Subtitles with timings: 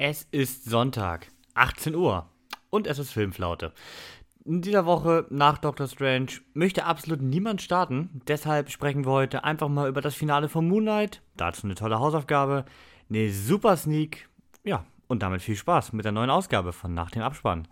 [0.00, 2.30] Es ist Sonntag, 18 Uhr
[2.70, 3.72] und es ist Filmflaute.
[4.44, 9.68] In dieser Woche nach Doctor Strange möchte absolut niemand starten, deshalb sprechen wir heute einfach
[9.68, 11.20] mal über das Finale von Moonlight.
[11.36, 12.64] Dazu eine tolle Hausaufgabe,
[13.10, 14.28] eine super Sneak,
[14.62, 17.66] ja, und damit viel Spaß mit der neuen Ausgabe von Nach dem Abspann.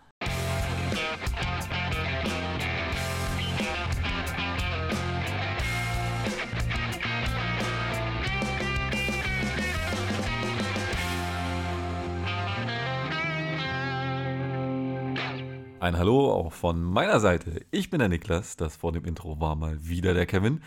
[15.87, 17.65] Ein Hallo auch von meiner Seite.
[17.71, 20.61] Ich bin der Niklas, das vor dem Intro war mal wieder der Kevin.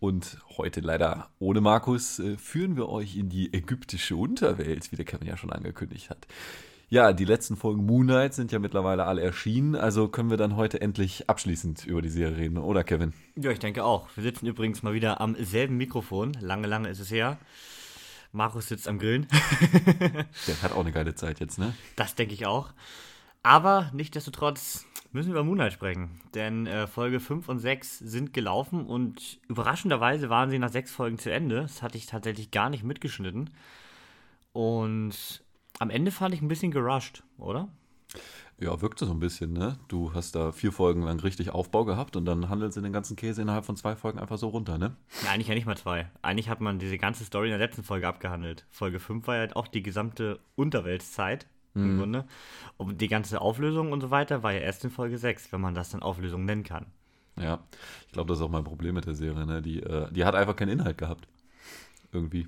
[0.00, 5.04] Und heute leider ohne Markus äh, führen wir euch in die ägyptische Unterwelt, wie der
[5.04, 6.26] Kevin ja schon angekündigt hat.
[6.88, 10.80] Ja, die letzten Folgen Moonlight sind ja mittlerweile alle erschienen, also können wir dann heute
[10.80, 13.12] endlich abschließend über die Serie reden, oder Kevin?
[13.36, 14.08] Ja, ich denke auch.
[14.16, 16.32] Wir sitzen übrigens mal wieder am selben Mikrofon.
[16.40, 17.38] Lange, lange ist es her.
[18.32, 19.28] Markus sitzt am Grillen.
[20.48, 21.74] Der hat auch eine geile Zeit jetzt, ne?
[21.94, 22.72] Das denke ich auch.
[23.44, 26.20] Aber nichtsdestotrotz müssen wir über Moonlight sprechen.
[26.34, 31.18] Denn äh, Folge 5 und 6 sind gelaufen und überraschenderweise waren sie nach sechs Folgen
[31.18, 31.60] zu Ende.
[31.60, 33.50] Das hatte ich tatsächlich gar nicht mitgeschnitten.
[34.54, 35.44] Und
[35.78, 37.68] am Ende fand ich ein bisschen gerusht, oder?
[38.58, 39.78] Ja, wirkte so ein bisschen, ne?
[39.88, 43.14] Du hast da vier Folgen lang richtig Aufbau gehabt und dann handelt sie den ganzen
[43.14, 44.96] Käse innerhalb von zwei Folgen einfach so runter, ne?
[45.22, 46.08] Ja, eigentlich ja nicht mal zwei.
[46.22, 48.64] Eigentlich hat man diese ganze Story in der letzten Folge abgehandelt.
[48.70, 51.98] Folge 5 war ja halt auch die gesamte Unterweltszeit im mhm.
[51.98, 52.24] Grunde.
[52.76, 55.74] Und die ganze Auflösung und so weiter war ja erst in Folge 6, wenn man
[55.74, 56.86] das dann Auflösung nennen kann.
[57.40, 57.64] Ja,
[58.06, 59.44] ich glaube, das ist auch mein Problem mit der Serie.
[59.46, 59.60] Ne?
[59.60, 61.26] Die, äh, die hat einfach keinen Inhalt gehabt.
[62.12, 62.46] Irgendwie.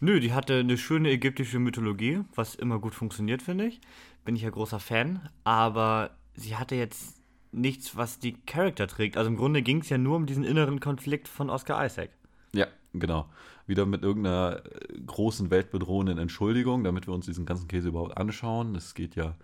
[0.00, 3.80] Nö, die hatte eine schöne ägyptische Mythologie, was immer gut funktioniert, finde ich.
[4.24, 5.28] Bin ich ja großer Fan.
[5.44, 9.16] Aber sie hatte jetzt nichts, was die Charakter trägt.
[9.16, 12.10] Also im Grunde ging es ja nur um diesen inneren Konflikt von Oscar Isaac.
[12.94, 13.28] Genau.
[13.66, 18.74] Wieder mit irgendeiner äh, großen weltbedrohenden Entschuldigung, damit wir uns diesen ganzen Käse überhaupt anschauen.
[18.74, 19.34] Es geht ja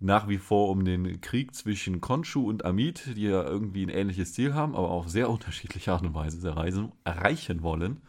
[0.00, 4.32] nach wie vor um den Krieg zwischen Konshu und Amit, die ja irgendwie ein ähnliches
[4.34, 8.00] Ziel haben, aber auf sehr unterschiedliche Art und Weise erreichen, erreichen wollen.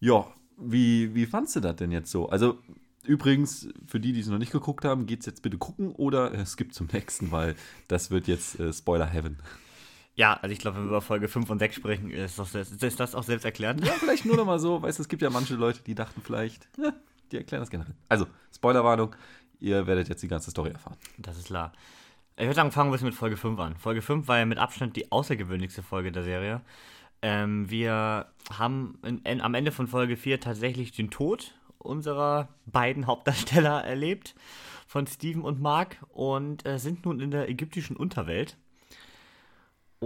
[0.00, 0.26] Ja,
[0.58, 2.28] wie, wie fandst du das denn jetzt so?
[2.28, 2.58] Also,
[3.04, 6.34] übrigens, für die, die es noch nicht geguckt haben, geht es jetzt bitte gucken oder
[6.34, 7.54] es gibt zum nächsten, weil
[7.88, 9.38] das wird jetzt äh, Spoiler Heaven.
[10.16, 13.00] Ja, also ich glaube, wenn wir über Folge 5 und 6 sprechen, ist, das, ist
[13.00, 13.84] das auch selbst erklärend.
[13.84, 14.80] Ja, vielleicht nur noch mal so.
[14.82, 16.92] Weißt du, es gibt ja manche Leute, die dachten vielleicht, ja,
[17.30, 17.94] die erklären das generell.
[18.08, 19.14] Also, Spoilerwarnung,
[19.60, 20.96] ihr werdet jetzt die ganze Story erfahren.
[21.18, 21.72] Das ist klar.
[22.36, 23.76] Ich würde sagen, fangen wir ein bisschen mit Folge 5 an.
[23.76, 26.62] Folge 5 war ja mit Abstand die außergewöhnlichste Folge der Serie.
[27.20, 33.06] Ähm, wir haben in, in, am Ende von Folge 4 tatsächlich den Tod unserer beiden
[33.06, 34.34] Hauptdarsteller erlebt,
[34.86, 38.56] von Steven und Mark, und äh, sind nun in der ägyptischen Unterwelt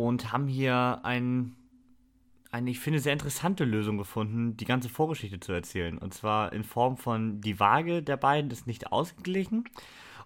[0.08, 1.54] und haben hier ein,
[2.50, 5.98] eine, ich finde, sehr interessante Lösung gefunden, die ganze Vorgeschichte zu erzählen.
[5.98, 9.64] Und zwar in Form von die Waage der beiden ist nicht ausgeglichen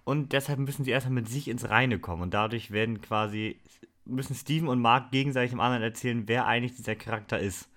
[0.05, 2.23] und deshalb müssen sie erstmal mit sich ins Reine kommen.
[2.23, 3.59] Und dadurch werden quasi,
[4.05, 7.69] müssen Steven und Mark gegenseitig dem anderen erzählen, wer eigentlich dieser Charakter ist.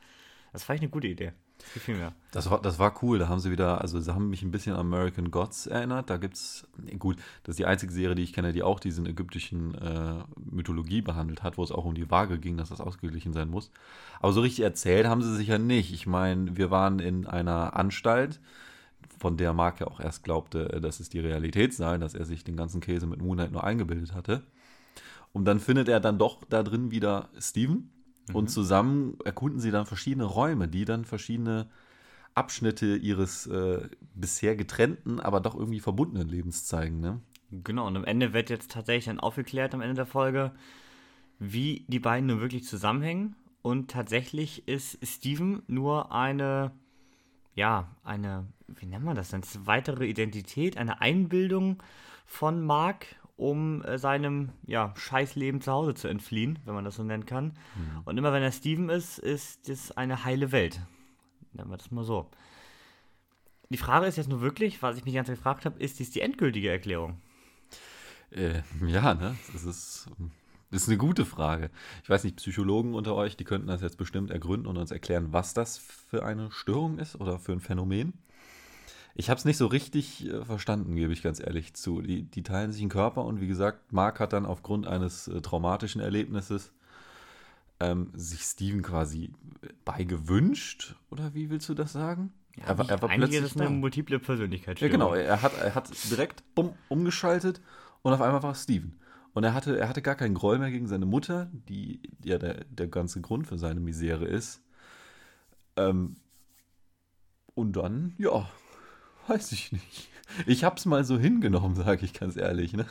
[0.54, 1.34] Das fand ich eine gute Idee.
[1.74, 2.14] Gefiel mir.
[2.32, 3.20] Das war, das war cool.
[3.20, 6.10] Da haben sie wieder, also sie haben mich ein bisschen an American Gods erinnert.
[6.10, 6.68] Da gibt es,
[7.00, 11.02] gut, das ist die einzige Serie, die ich kenne, die auch diesen ägyptischen äh, Mythologie
[11.02, 13.72] behandelt hat, wo es auch um die Waage ging, dass das ausgeglichen sein muss.
[14.20, 15.94] Aber so richtig erzählt haben sie sich ja nicht.
[15.94, 18.40] Ich meine, wir waren in einer Anstalt,
[19.20, 22.26] von der Mark ja auch erst glaubte, äh, dass es die Realität sei, dass er
[22.26, 24.44] sich den ganzen Käse mit Moonlight nur eingebildet hatte.
[25.34, 27.92] Und dann findet er dann doch da drin wieder Steven
[28.34, 28.50] und mhm.
[28.50, 31.68] zusammen erkunden sie dann verschiedene Räume, die dann verschiedene
[32.36, 37.00] Abschnitte ihres äh, bisher getrennten, aber doch irgendwie verbundenen Lebens zeigen.
[37.00, 37.20] Ne?
[37.52, 40.52] Genau, und am Ende wird jetzt tatsächlich dann aufgeklärt, am Ende der Folge,
[41.40, 43.36] wie die beiden nur wirklich zusammenhängen.
[43.62, 46.72] Und tatsächlich ist Steven nur eine,
[47.56, 49.42] ja, eine, wie nennt man das denn?
[49.66, 51.82] Weitere Identität, eine Einbildung
[52.26, 57.04] von Mark um äh, seinem ja, Scheißleben zu Hause zu entfliehen, wenn man das so
[57.04, 57.54] nennen kann.
[57.76, 58.02] Mhm.
[58.04, 60.82] Und immer wenn er Steven ist, ist es eine heile Welt.
[61.54, 62.30] Nennen wir das mal so.
[63.70, 66.00] Die Frage ist jetzt nur wirklich, was ich mich die ganze Zeit gefragt habe, ist
[66.00, 67.22] dies die endgültige Erklärung?
[68.32, 69.38] Äh, ja, ne?
[69.54, 70.10] Das ist,
[70.72, 71.70] das ist eine gute Frage.
[72.04, 75.32] Ich weiß nicht, Psychologen unter euch, die könnten das jetzt bestimmt ergründen und uns erklären,
[75.32, 78.14] was das für eine Störung ist oder für ein Phänomen.
[79.20, 82.04] Ich habe es nicht so richtig äh, verstanden, gebe ich ganz ehrlich zu.
[82.04, 85.42] Die, die, teilen sich einen Körper und wie gesagt, Mark hat dann aufgrund eines äh,
[85.42, 86.72] traumatischen Erlebnisses
[87.80, 89.32] ähm, sich Steven quasi
[89.86, 90.96] beigewünscht.
[91.10, 92.32] Oder wie willst du das sagen?
[92.58, 94.80] Ja, er, war, er war eigentlich ist es eine multiple Persönlichkeit.
[94.80, 95.16] Ja, genau.
[95.16, 97.60] Er hat, er hat direkt bumm, umgeschaltet
[98.04, 99.00] und auf einmal war es Steven.
[99.34, 102.66] Und er hatte, er hatte gar keinen Groll mehr gegen seine Mutter, die ja der,
[102.66, 104.62] der ganze Grund für seine Misere ist.
[105.76, 106.18] Ähm,
[107.56, 108.48] und dann, ja,
[109.28, 110.10] weiß ich nicht.
[110.46, 112.86] Ich hab's mal so hingenommen, sage ich ganz ehrlich, ne?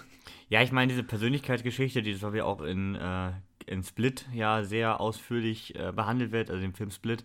[0.49, 3.33] Ja, ich meine, diese Persönlichkeitsgeschichte, die so wie auch in, äh,
[3.67, 7.25] in Split ja sehr ausführlich äh, behandelt wird, also im Film Split,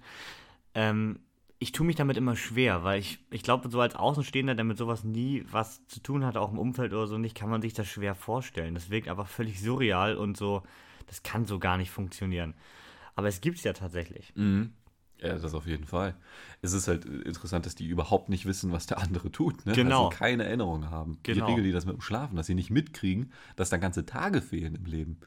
[0.73, 1.19] ähm,
[1.59, 4.79] ich tue mich damit immer schwer, weil ich, ich glaube, so als Außenstehender, der mit
[4.79, 7.73] sowas nie was zu tun hat, auch im Umfeld oder so nicht, kann man sich
[7.73, 8.73] das schwer vorstellen.
[8.73, 10.63] Das wirkt einfach völlig surreal und so,
[11.05, 12.55] das kann so gar nicht funktionieren.
[13.15, 14.33] Aber es gibt es ja tatsächlich.
[14.35, 14.73] Mhm.
[15.21, 16.15] Ja, das auf jeden Fall.
[16.61, 19.65] Es ist halt interessant, dass die überhaupt nicht wissen, was der andere tut.
[19.65, 19.73] Ne?
[19.73, 20.07] Genau.
[20.07, 21.19] Also keine Erinnerung haben.
[21.21, 21.45] Genau.
[21.45, 24.41] Wie regeln die das mit dem Schlafen, dass sie nicht mitkriegen, dass da ganze Tage
[24.41, 25.19] fehlen im Leben.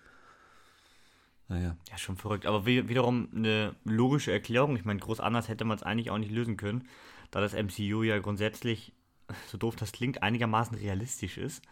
[1.48, 1.76] Naja.
[1.90, 2.46] Ja, schon verrückt.
[2.46, 4.76] Aber wie, wiederum eine logische Erklärung.
[4.76, 6.88] Ich meine, groß anders hätte man es eigentlich auch nicht lösen können,
[7.30, 8.92] da das MCU ja grundsätzlich,
[9.46, 11.62] so doof das klingt, einigermaßen realistisch ist.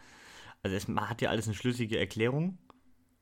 [0.61, 2.57] Also es hat ja alles eine schlüssige Erklärung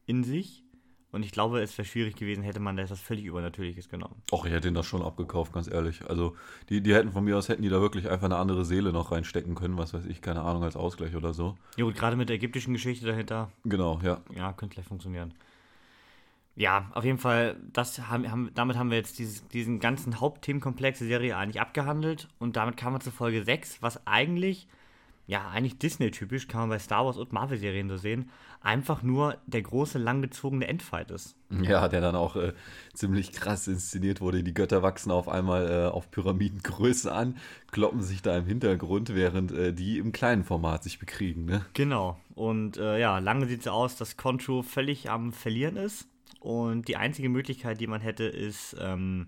[0.06, 0.64] in sich.
[1.12, 4.22] Und ich glaube, es wäre schwierig gewesen, hätte man da etwas völlig Übernatürliches genommen.
[4.32, 6.08] Och, ich hätte ihnen das schon abgekauft, ganz ehrlich.
[6.10, 6.36] Also,
[6.70, 9.12] die, die hätten von mir aus, hätten die da wirklich einfach eine andere Seele noch
[9.12, 11.58] reinstecken können, was weiß ich, keine Ahnung, als Ausgleich oder so.
[11.76, 14.22] Ja gut, gerade mit der ägyptischen Geschichte dahinter, Genau, ja.
[14.34, 15.34] ja, könnte vielleicht funktionieren.
[16.56, 21.00] Ja, auf jeden Fall, das haben, haben, damit haben wir jetzt dieses, diesen ganzen Hauptthemenkomplex
[21.00, 22.28] der Serie eigentlich abgehandelt.
[22.40, 24.68] Und damit kamen wir zu Folge 6, was eigentlich,
[25.32, 28.30] ja, eigentlich Disney-typisch, kann man bei Star Wars und Marvel-Serien so sehen,
[28.60, 31.38] einfach nur der große, langgezogene Endfight ist.
[31.50, 32.52] Ja, der dann auch äh,
[32.94, 34.44] ziemlich krass inszeniert wurde.
[34.44, 37.38] Die Götter wachsen auf einmal äh, auf Pyramidengröße an,
[37.72, 41.66] kloppen sich da im Hintergrund, während äh, die im kleinen Format sich bekriegen, ne?
[41.76, 42.20] Genau.
[42.36, 46.10] Und äh, ja, lange sieht es aus, dass Concho völlig am Verlieren ist.
[46.42, 49.28] Und die einzige Möglichkeit, die man hätte, ist, ähm,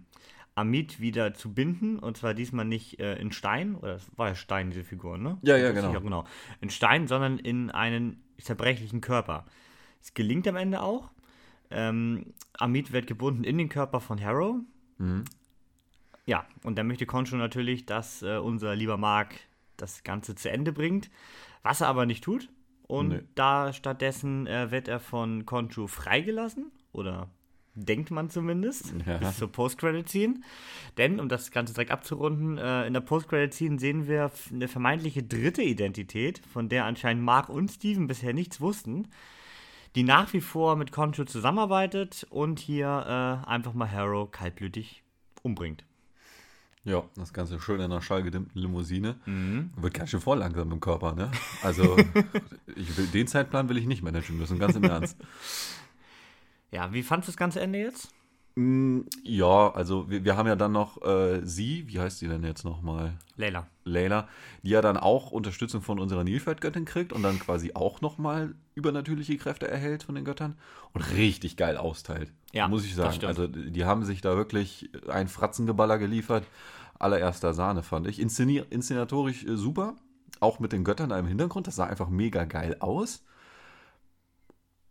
[0.56, 2.00] Amit wieder zu binden.
[2.00, 5.38] Und zwar diesmal nicht äh, in Stein, oder es war ja Stein, diese Figur, ne?
[5.42, 5.88] Ja, ja, genau.
[5.90, 6.26] sicher, genau.
[6.62, 9.46] In Stein, sondern in einen zerbrechlichen Körper.
[10.02, 11.10] Es gelingt am Ende auch.
[11.72, 14.58] Ähm, Amit wird gebunden in den Körper von Harrow.
[14.98, 15.24] Mhm.
[16.26, 19.36] Ja, und da möchte Concho natürlich, dass äh, unser lieber Mark
[19.78, 21.10] das Ganze zu Ende bringt,
[21.64, 22.50] was er aber nicht tut.
[22.88, 23.22] Und Nee.
[23.36, 27.30] da stattdessen äh, wird er von Concho freigelassen, oder
[27.76, 29.18] denkt man zumindest, Ja.
[29.18, 30.36] bis zur Post-Credit-Scene.
[30.98, 35.64] Denn, um das Ganze direkt abzurunden, äh, in der Post-Credit-Scene sehen wir eine vermeintliche dritte
[35.64, 39.08] Identität, von der anscheinend Mark und Steven bisher nichts wussten,
[39.96, 45.04] die nach wie vor mit Concho zusammenarbeitet und hier äh, einfach mal Harrow kaltblütig
[45.42, 45.84] umbringt.
[46.86, 49.16] Ja, das Ganze schön in einer schallgedimmten Limousine.
[49.26, 49.70] Mhm.
[49.78, 51.32] Wird ganz schön voll langsam im Körper, ne?
[51.62, 51.96] Also,
[52.76, 55.18] ich will, den Zeitplan will ich nicht managen müssen, ganz im Ernst.
[56.74, 58.10] Ja, wie fandst du das ganze Ende jetzt?
[58.56, 62.44] Mm, ja, also wir, wir haben ja dann noch äh, sie, wie heißt sie denn
[62.44, 63.14] jetzt nochmal?
[63.38, 63.68] Layla.
[63.84, 64.28] Leila,
[64.64, 69.38] die ja dann auch Unterstützung von unserer Nilpferdgöttin kriegt und dann quasi auch nochmal übernatürliche
[69.38, 70.56] Kräfte erhält von den Göttern
[70.94, 72.32] und richtig geil austeilt.
[72.54, 73.24] Ja, muss ich sagen.
[73.26, 76.44] Also die haben sich da wirklich ein Fratzengeballer geliefert.
[76.98, 78.20] Allererster Sahne, fand ich.
[78.20, 79.96] Inszenier inszenatorisch äh, super.
[80.40, 81.68] Auch mit den Göttern da im Hintergrund.
[81.68, 83.24] Das sah einfach mega geil aus.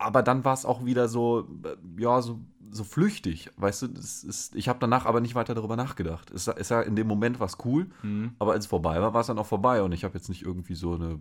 [0.03, 2.41] Aber dann war es auch wieder so, äh, ja, so,
[2.71, 3.51] so flüchtig.
[3.57, 6.31] Weißt du, ist, ich habe danach aber nicht weiter darüber nachgedacht.
[6.31, 8.33] Es ist ja in dem Moment was cool, Mhm.
[8.39, 9.83] aber als es vorbei war, war es dann auch vorbei.
[9.83, 11.21] Und ich habe jetzt nicht irgendwie so eine,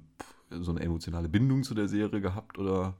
[0.50, 2.95] so eine emotionale Bindung zu der Serie gehabt oder.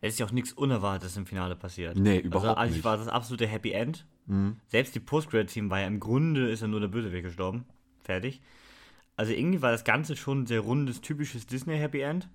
[0.00, 1.96] Es ist ja auch nichts Unerwartetes im Finale passiert.
[1.96, 2.84] Nee, also überhaupt eigentlich nicht.
[2.84, 4.06] war das absolute Happy End.
[4.26, 4.56] Mhm.
[4.68, 7.64] Selbst die Post-Credit-Scene war ja im Grunde, ist ja nur der Bösewicht gestorben.
[8.02, 8.40] Fertig.
[9.16, 12.28] Also irgendwie war das Ganze schon ein sehr rundes, typisches Disney-Happy End.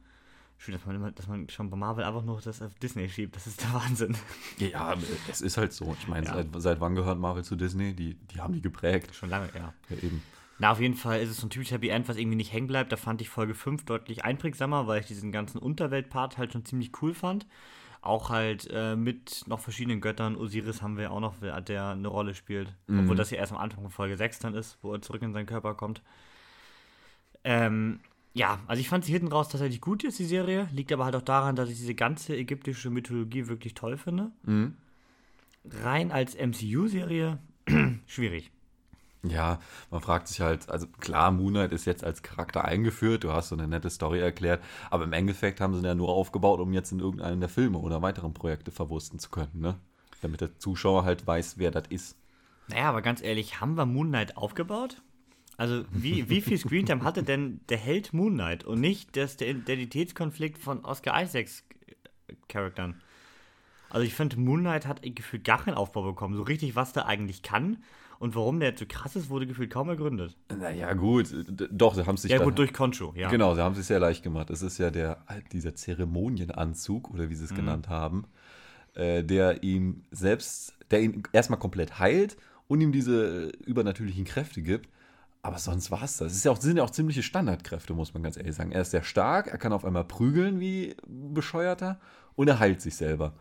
[0.64, 3.36] Schön, dass man, immer, dass man schon bei Marvel einfach nur das auf Disney schiebt.
[3.36, 4.16] Das ist der Wahnsinn.
[4.60, 4.96] Ja,
[5.28, 5.96] es ist halt so.
[6.00, 6.36] Ich meine, Ja.
[6.36, 7.96] seit, seit wann gehört Marvel zu Disney?
[7.96, 9.16] Die, die haben die geprägt.
[9.16, 9.74] Schon lange, ja.
[9.90, 10.22] Ja, eben.
[10.60, 12.68] Na, auf jeden Fall ist es so ein typisches Happy End, was irgendwie nicht hängen
[12.68, 12.92] bleibt.
[12.92, 16.92] Da fand ich Folge 5 deutlich einprägsamer, weil ich diesen ganzen Unterwelt-Part halt schon ziemlich
[17.02, 17.48] cool fand.
[18.04, 20.36] Auch halt äh, mit noch verschiedenen Göttern.
[20.36, 22.76] Osiris haben wir ja auch noch, der eine Rolle spielt.
[22.88, 25.34] Obwohl das ja erst am Anfang von Folge 6 dann ist, wo er zurück in
[25.34, 26.04] seinen Körper kommt.
[27.44, 28.00] Ähm,
[28.34, 30.70] ja, also ich fand sie hinten raus tatsächlich gut jetzt, die Serie.
[30.72, 34.32] Liegt aber halt auch daran, dass ich diese ganze ägyptische Mythologie wirklich toll finde.
[34.44, 34.76] Mhm.
[35.66, 37.40] Rein als MCU-Serie
[38.08, 38.52] schwierig.
[39.24, 39.60] Ja,
[39.92, 43.50] man fragt sich halt, also klar, Moon Knight ist jetzt als Charakter eingeführt, du hast
[43.50, 46.74] so eine nette Story erklärt, aber im Endeffekt haben sie ihn ja nur aufgebaut, um
[46.74, 49.78] jetzt in irgendeinen der Filme oder weiteren Projekte verwursten zu können, ne?
[50.22, 52.18] Damit der Zuschauer halt weiß, wer das ist.
[52.68, 55.04] Naja, aber ganz ehrlich, haben wir Moon Knight aufgebaut?
[55.58, 59.50] Also, wie, wie viel Screentime hatte denn der Held Moon Knight und nicht das, der
[59.50, 61.64] Identitätskonflikt von Oscar Isaacs
[62.48, 62.96] Charaktern?
[63.90, 66.36] Also, ich finde, Moon Knight hat gefühlt gar keinen Aufbau bekommen.
[66.36, 67.84] So richtig, was der eigentlich kann
[68.20, 70.38] und warum der jetzt so krass ist, wurde gefühlt kaum ergründet.
[70.56, 71.28] Naja, gut,
[71.72, 73.30] doch, sie haben sich Ja, gut, durch Concho, ja.
[73.30, 74.50] Genau, sie haben es sich sehr leicht gemacht.
[74.50, 77.50] Es ist ja der, dieser Zeremonienanzug, oder wie sie Mhm.
[77.50, 78.26] es genannt haben,
[78.94, 84.88] äh, der ihm selbst, der ihn erstmal komplett heilt und ihm diese übernatürlichen Kräfte gibt.
[85.44, 86.32] Aber sonst war es das.
[86.32, 88.72] Es ist ja auch, sind ja auch ziemliche Standardkräfte, muss man ganz ehrlich sagen.
[88.72, 92.00] Er ist sehr stark, er kann auf einmal prügeln wie bescheuerter
[92.36, 93.34] und er heilt sich selber.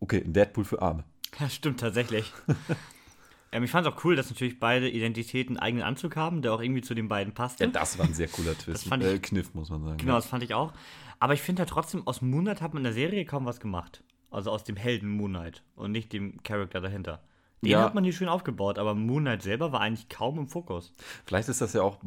[0.00, 1.04] Okay, ein Deadpool für Arme.
[1.38, 2.32] Ja, stimmt tatsächlich.
[3.52, 6.52] ähm, ich fand es auch cool, dass natürlich beide Identitäten einen eigenen Anzug haben, der
[6.52, 7.64] auch irgendwie zu den beiden passte.
[7.64, 8.82] Ja, das war ein sehr cooler Twist.
[8.82, 9.98] Das fand ich- äh, Kniff, muss man sagen.
[9.98, 10.72] Genau, das fand ich auch.
[11.20, 14.02] Aber ich finde ja trotzdem, aus Moonlight hat man in der Serie kaum was gemacht.
[14.30, 17.22] Also aus dem Helden Moonlight und nicht dem Charakter dahinter.
[17.62, 17.82] Den Ja.
[17.82, 20.92] hat man hier schön aufgebaut, aber Moonlight selber war eigentlich kaum im Fokus.
[21.24, 21.98] Vielleicht ist das ja auch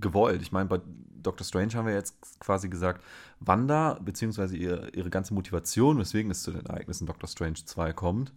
[0.00, 0.40] gewollt.
[0.40, 0.80] Ich meine, bei
[1.22, 3.02] Doctor Strange haben wir jetzt quasi gesagt,
[3.40, 8.32] Wanda, beziehungsweise ihre, ihre ganze Motivation, weswegen es zu den Ereignissen Doctor Strange 2 kommt,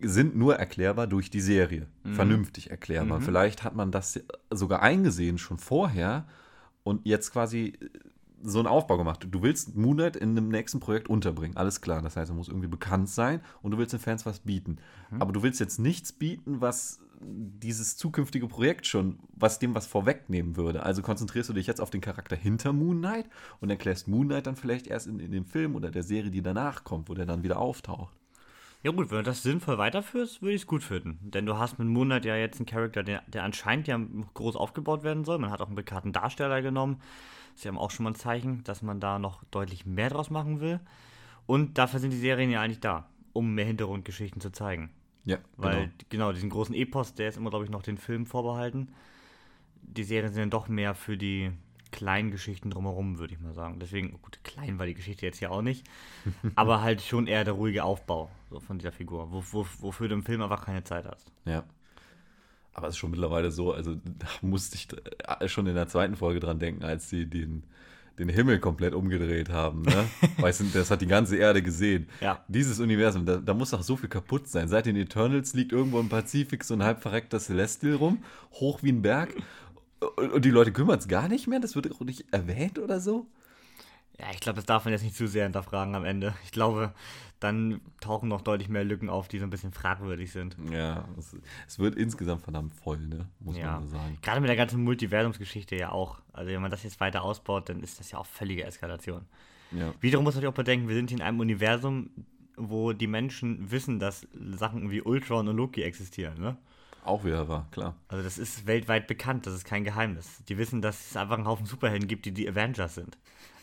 [0.00, 1.88] sind nur erklärbar durch die Serie.
[2.12, 3.20] Vernünftig erklärbar.
[3.20, 6.26] Vielleicht hat man das sogar eingesehen schon vorher
[6.84, 7.76] und jetzt quasi
[8.42, 9.26] so einen Aufbau gemacht.
[9.30, 12.02] Du willst Moonlight in einem nächsten Projekt unterbringen, alles klar.
[12.02, 14.78] Das heißt, er muss irgendwie bekannt sein und du willst den Fans was bieten.
[15.18, 20.56] Aber du willst jetzt nichts bieten, was dieses zukünftige Projekt schon, was dem was vorwegnehmen
[20.56, 20.82] würde.
[20.82, 23.28] Also konzentrierst du dich jetzt auf den Charakter hinter Moon Knight
[23.60, 26.42] und erklärst Moon Knight dann vielleicht erst in, in dem Film oder der Serie, die
[26.42, 28.14] danach kommt, wo der dann wieder auftaucht.
[28.84, 31.18] Ja gut, wenn du das sinnvoll weiterführst, würde ich es gut finden.
[31.20, 34.00] Denn du hast mit Moonlight ja jetzt einen Charakter, der, der anscheinend ja
[34.34, 35.38] groß aufgebaut werden soll.
[35.38, 37.00] Man hat auch einen bekannten Darsteller genommen.
[37.58, 40.60] Ist ja auch schon mal ein Zeichen, dass man da noch deutlich mehr draus machen
[40.60, 40.78] will.
[41.44, 44.90] Und dafür sind die Serien ja eigentlich da, um mehr Hintergrundgeschichten zu zeigen.
[45.24, 45.90] Ja, Weil, genau.
[46.08, 48.92] genau, diesen großen Epos, der ist immer, glaube ich, noch den Film vorbehalten.
[49.82, 51.50] Die Serien sind dann doch mehr für die
[51.90, 53.80] kleinen Geschichten drumherum, würde ich mal sagen.
[53.80, 55.84] Deswegen, gut, klein war die Geschichte jetzt ja auch nicht,
[56.54, 60.14] aber halt schon eher der ruhige Aufbau so von dieser Figur, wo, wo, wofür du
[60.14, 61.32] im Film einfach keine Zeit hast.
[61.44, 61.64] Ja.
[62.78, 64.86] Aber es ist schon mittlerweile so, also da musste ich
[65.40, 67.64] äh, schon in der zweiten Folge dran denken, als sie den,
[68.20, 69.82] den Himmel komplett umgedreht haben.
[69.82, 70.04] Ne?
[70.38, 72.08] weißt du, das hat die ganze Erde gesehen.
[72.20, 72.44] Ja.
[72.46, 74.68] Dieses Universum, da, da muss doch so viel kaputt sein.
[74.68, 78.92] Seit den Eternals liegt irgendwo im Pazifik so ein halb verreckter Celestial rum, hoch wie
[78.92, 79.34] ein Berg.
[80.16, 81.58] Und, und die Leute kümmern es gar nicht mehr?
[81.58, 83.26] Das wird auch nicht erwähnt oder so?
[84.20, 86.34] Ja, ich glaube, das darf man jetzt nicht zu sehr hinterfragen am Ende.
[86.44, 86.92] Ich glaube,
[87.38, 90.56] dann tauchen noch deutlich mehr Lücken auf, die so ein bisschen fragwürdig sind.
[90.72, 91.36] Ja, es,
[91.68, 93.26] es wird insgesamt verdammt voll, ne?
[93.38, 94.18] muss Ja, man so sagen.
[94.22, 96.18] gerade mit der ganzen Multiversumsgeschichte ja auch.
[96.32, 99.22] Also wenn man das jetzt weiter ausbaut, dann ist das ja auch völlige Eskalation.
[99.70, 99.92] Ja.
[100.00, 102.10] Wiederum muss man natürlich auch bedenken, wir sind hier in einem Universum,
[102.56, 106.40] wo die Menschen wissen, dass Sachen wie Ultron und Loki existieren.
[106.40, 106.56] Ne?
[107.04, 107.94] Auch wieder wahr, klar.
[108.08, 110.42] Also das ist weltweit bekannt, das ist kein Geheimnis.
[110.48, 113.16] Die wissen, dass es einfach einen Haufen Superhelden gibt, die die Avengers sind.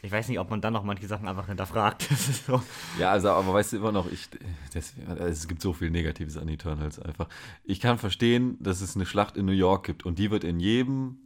[0.06, 2.08] Ich weiß nicht, ob man dann noch manche Sachen einfach hinterfragt.
[2.46, 2.62] So.
[3.00, 4.30] Ja, also, aber weißt du immer noch, ich,
[4.74, 7.28] das, es gibt so viel Negatives an Eternals einfach.
[7.64, 10.60] Ich kann verstehen, dass es eine Schlacht in New York gibt und die wird in
[10.60, 11.18] jedem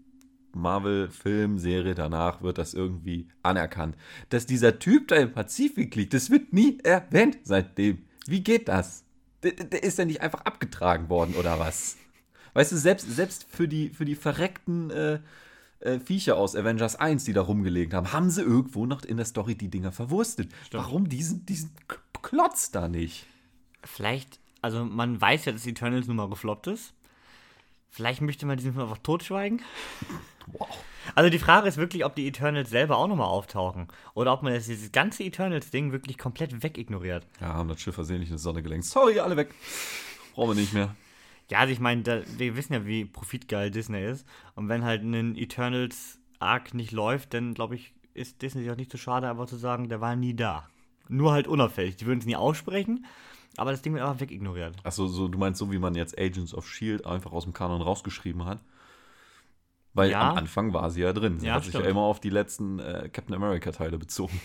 [0.54, 3.98] Marvel-Film, Serie danach wird das irgendwie anerkannt.
[4.30, 8.06] Dass dieser Typ da im Pazifik liegt, das wird nie erwähnt seitdem.
[8.28, 9.04] Wie geht das?
[9.44, 11.98] Der, der ist ja nicht einfach abgetragen worden oder was?
[12.54, 15.20] Weißt du, selbst, selbst für die, für die verreckten äh,
[15.80, 19.26] äh, Viecher aus Avengers 1, die da rumgelegen haben, haben sie irgendwo noch in der
[19.26, 20.52] Story die Dinger verwurstet.
[20.72, 21.72] Warum diesen, diesen
[22.22, 23.26] Klotz da nicht?
[23.84, 26.94] Vielleicht, also man weiß ja, dass Eternals nun mal gefloppt ist.
[27.90, 29.62] Vielleicht möchte man diesen Film einfach totschweigen.
[30.52, 30.68] Wow.
[31.16, 33.88] Also die Frage ist wirklich, ob die Eternals selber auch nochmal auftauchen.
[34.14, 37.26] Oder ob man das, dieses ganze Eternals-Ding wirklich komplett wegignoriert.
[37.42, 38.86] Ja, haben das Schiff versehentlich in die Sonne gelenkt.
[38.86, 39.54] Sorry, alle weg.
[40.36, 40.96] Brauchen wir nicht mehr.
[41.51, 44.25] Ja, also ich meine, wir wissen ja, wie profitgeil Disney ist.
[44.56, 48.91] Und wenn halt ein Eternals-Arc nicht läuft, dann glaube ich, ist Disney sich auch nicht
[48.91, 50.68] zu schade, einfach zu sagen, der war nie da.
[51.08, 51.96] Nur halt unauffällig.
[51.96, 53.06] Die würden es nie aussprechen,
[53.58, 54.75] aber das Ding wird einfach wegignoriert.
[54.84, 57.06] Achso, so, du meinst so, wie man jetzt Agents of S.H.I.E.L.D.
[57.06, 58.63] einfach aus dem Kanon rausgeschrieben hat?
[59.96, 60.22] Weil Ja.
[60.32, 61.39] am Anfang war sie ja drin.
[61.39, 61.91] Sie Ja, hat sich ja stimmt.
[61.91, 64.39] immer auf die letzten äh, Captain America-Teile bezogen.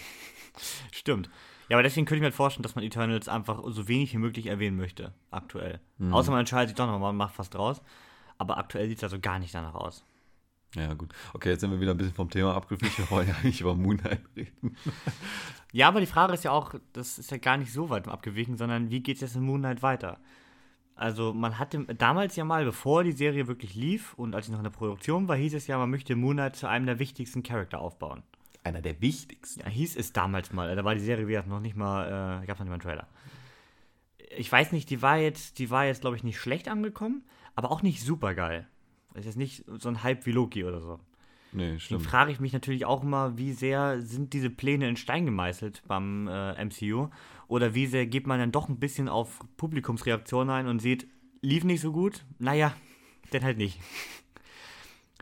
[0.90, 1.28] Stimmt.
[1.68, 4.18] Ja, aber deswegen könnte ich mir halt vorstellen, dass man Eternals einfach so wenig wie
[4.18, 5.80] möglich erwähnen möchte, aktuell.
[6.10, 7.80] Außer man entscheidet sich doch nochmal und macht was draus.
[8.36, 10.04] Aber aktuell sieht es also gar nicht danach aus.
[10.74, 11.14] Ja, gut.
[11.32, 13.04] Okay, jetzt sind wir wieder ein bisschen vom Thema abgewichen.
[13.04, 14.76] Wir wollen ja eigentlich über Moon Knight reden.
[15.72, 18.56] Ja, aber die Frage ist ja auch, das ist ja gar nicht so weit abgewichen,
[18.56, 20.20] sondern wie geht es jetzt in Moon Knight weiter?
[20.94, 24.60] Also man hatte damals ja mal, bevor die Serie wirklich lief und als ich noch
[24.60, 27.42] in der Produktion war, hieß es ja, man möchte Moon Knight zu einem der wichtigsten
[27.42, 28.22] Charakter aufbauen.
[28.64, 29.60] Einer der wichtigsten.
[29.60, 30.74] Ja, hieß es damals mal.
[30.74, 33.06] Da war die Serie wieder noch nicht mal, äh, gab noch nicht mal einen Trailer.
[34.36, 37.22] Ich weiß nicht, die war jetzt, die war jetzt, glaube ich, nicht schlecht angekommen,
[37.54, 38.66] aber auch nicht super geil.
[39.14, 40.98] Ist jetzt nicht so ein Hype wie Loki oder so.
[41.52, 42.02] Nee, Dann stimmt.
[42.02, 46.26] frage ich mich natürlich auch immer, wie sehr sind diese Pläne in Stein gemeißelt beim
[46.26, 47.10] äh, MCU?
[47.46, 51.06] Oder wie sehr geht man dann doch ein bisschen auf Publikumsreaktionen ein und sieht,
[51.42, 52.24] lief nicht so gut?
[52.40, 52.74] Naja,
[53.30, 53.78] dann halt nicht.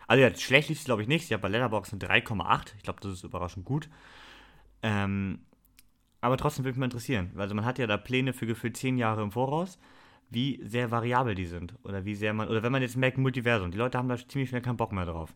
[0.07, 1.27] Also ja, schlecht lief es glaube ich nicht.
[1.27, 2.75] Sie hat bei Letterboxd eine 3,8.
[2.77, 3.89] Ich glaube, das ist überraschend gut.
[4.83, 5.41] Ähm,
[6.21, 7.33] aber trotzdem würde mich mal interessieren.
[7.37, 9.79] Also man hat ja da Pläne für gefühlt 10 Jahre im Voraus.
[10.31, 11.75] wie sehr variabel die sind.
[11.85, 14.49] Oder wie sehr man, oder wenn man jetzt merkt, Multiversum, die Leute haben da ziemlich
[14.49, 15.35] schnell keinen Bock mehr drauf.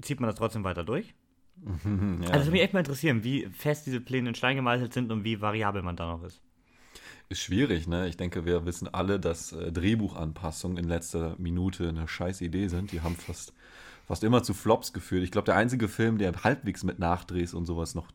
[0.00, 1.14] Zieht man das trotzdem weiter durch?
[1.64, 2.30] ja.
[2.30, 5.24] Also würde mich echt mal interessieren, wie fest diese Pläne in Stein gemeißelt sind und
[5.24, 6.40] wie variabel man da noch ist.
[7.30, 8.08] Ist schwierig, ne?
[8.08, 12.90] Ich denke, wir wissen alle, dass äh, Drehbuchanpassungen in letzter Minute eine scheiß Idee sind.
[12.92, 13.52] Die haben fast,
[14.06, 15.22] fast immer zu Flops geführt.
[15.24, 18.08] Ich glaube, der einzige Film, der halbwegs mit Nachdrehs und sowas noch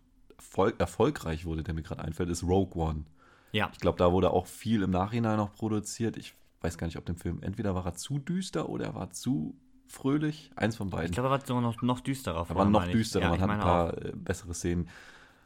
[0.77, 3.05] erfolgreich wurde, der mir gerade einfällt, ist Rogue One.
[3.51, 3.69] Ja.
[3.73, 6.17] Ich glaube, da wurde auch viel im Nachhinein noch produziert.
[6.17, 9.11] Ich weiß gar nicht, ob dem Film entweder war er zu düster oder er war
[9.11, 9.55] zu
[9.87, 10.49] fröhlich.
[10.55, 11.07] Eins von beiden.
[11.07, 12.47] Ich glaube, er war sogar noch, noch düsterer.
[12.49, 13.97] Er war noch düsterer, Ja, man hat ein paar auch.
[13.97, 14.89] äh, bessere Szenen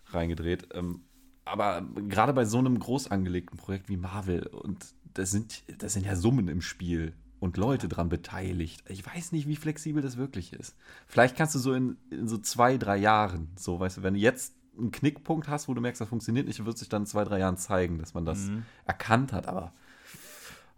[0.07, 0.69] reingedreht.
[0.74, 1.01] Ähm,
[1.47, 6.05] aber gerade bei so einem groß angelegten Projekt wie Marvel, und das sind, das sind
[6.05, 8.83] ja Summen im Spiel und Leute dran beteiligt.
[8.87, 10.75] Ich weiß nicht, wie flexibel das wirklich ist.
[11.07, 14.19] Vielleicht kannst du so in, in so zwei, drei Jahren, so weißt du, wenn du
[14.19, 17.23] jetzt einen Knickpunkt hast, wo du merkst, das funktioniert nicht, wird sich dann in zwei,
[17.23, 18.63] drei Jahren zeigen, dass man das Mhm.
[18.85, 19.47] erkannt hat.
[19.47, 19.73] Aber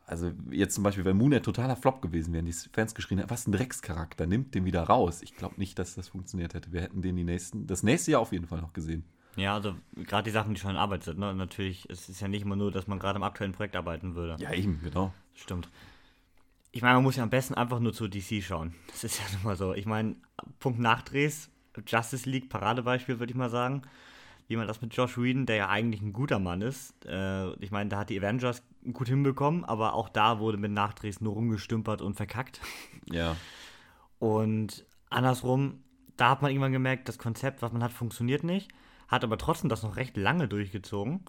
[0.05, 3.45] also jetzt zum Beispiel, wenn Moonlight totaler Flop gewesen wären, die Fans geschrien hätten, was
[3.45, 5.21] ein Dreckscharakter, nimmt den wieder raus.
[5.21, 6.71] Ich glaube nicht, dass das funktioniert hätte.
[6.71, 9.03] Wir hätten den die nächsten, das nächste Jahr auf jeden Fall noch gesehen.
[9.35, 11.19] Ja, also gerade die Sachen, die schon in Arbeit sind.
[11.19, 11.33] Ne?
[11.33, 14.41] Natürlich, es ist ja nicht immer nur, dass man gerade am aktuellen Projekt arbeiten würde.
[14.41, 15.13] Ja, eben, genau.
[15.33, 15.69] Stimmt.
[16.71, 18.75] Ich meine, man muss ja am besten einfach nur zu DC schauen.
[18.87, 19.73] Das ist ja nun mal so.
[19.73, 20.15] Ich meine,
[20.59, 21.49] Punkt Nachdrehs,
[21.87, 23.83] Justice League, Paradebeispiel, würde ich mal sagen.
[24.47, 27.05] Wie man das mit Josh Whedon, der ja eigentlich ein guter Mann ist.
[27.05, 31.21] Äh, ich meine, da hat die Avengers gut hinbekommen, aber auch da wurde mit Nachdrehs
[31.21, 32.59] nur rumgestümpert und verkackt.
[33.11, 33.35] Ja.
[34.19, 35.81] Und andersrum,
[36.15, 38.69] da hat man irgendwann gemerkt, das Konzept, was man hat, funktioniert nicht,
[39.09, 41.25] hat aber trotzdem das noch recht lange durchgezogen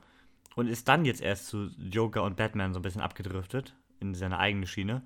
[0.55, 4.39] und ist dann jetzt erst zu Joker und Batman so ein bisschen abgedriftet in seine
[4.39, 5.03] eigene Schiene.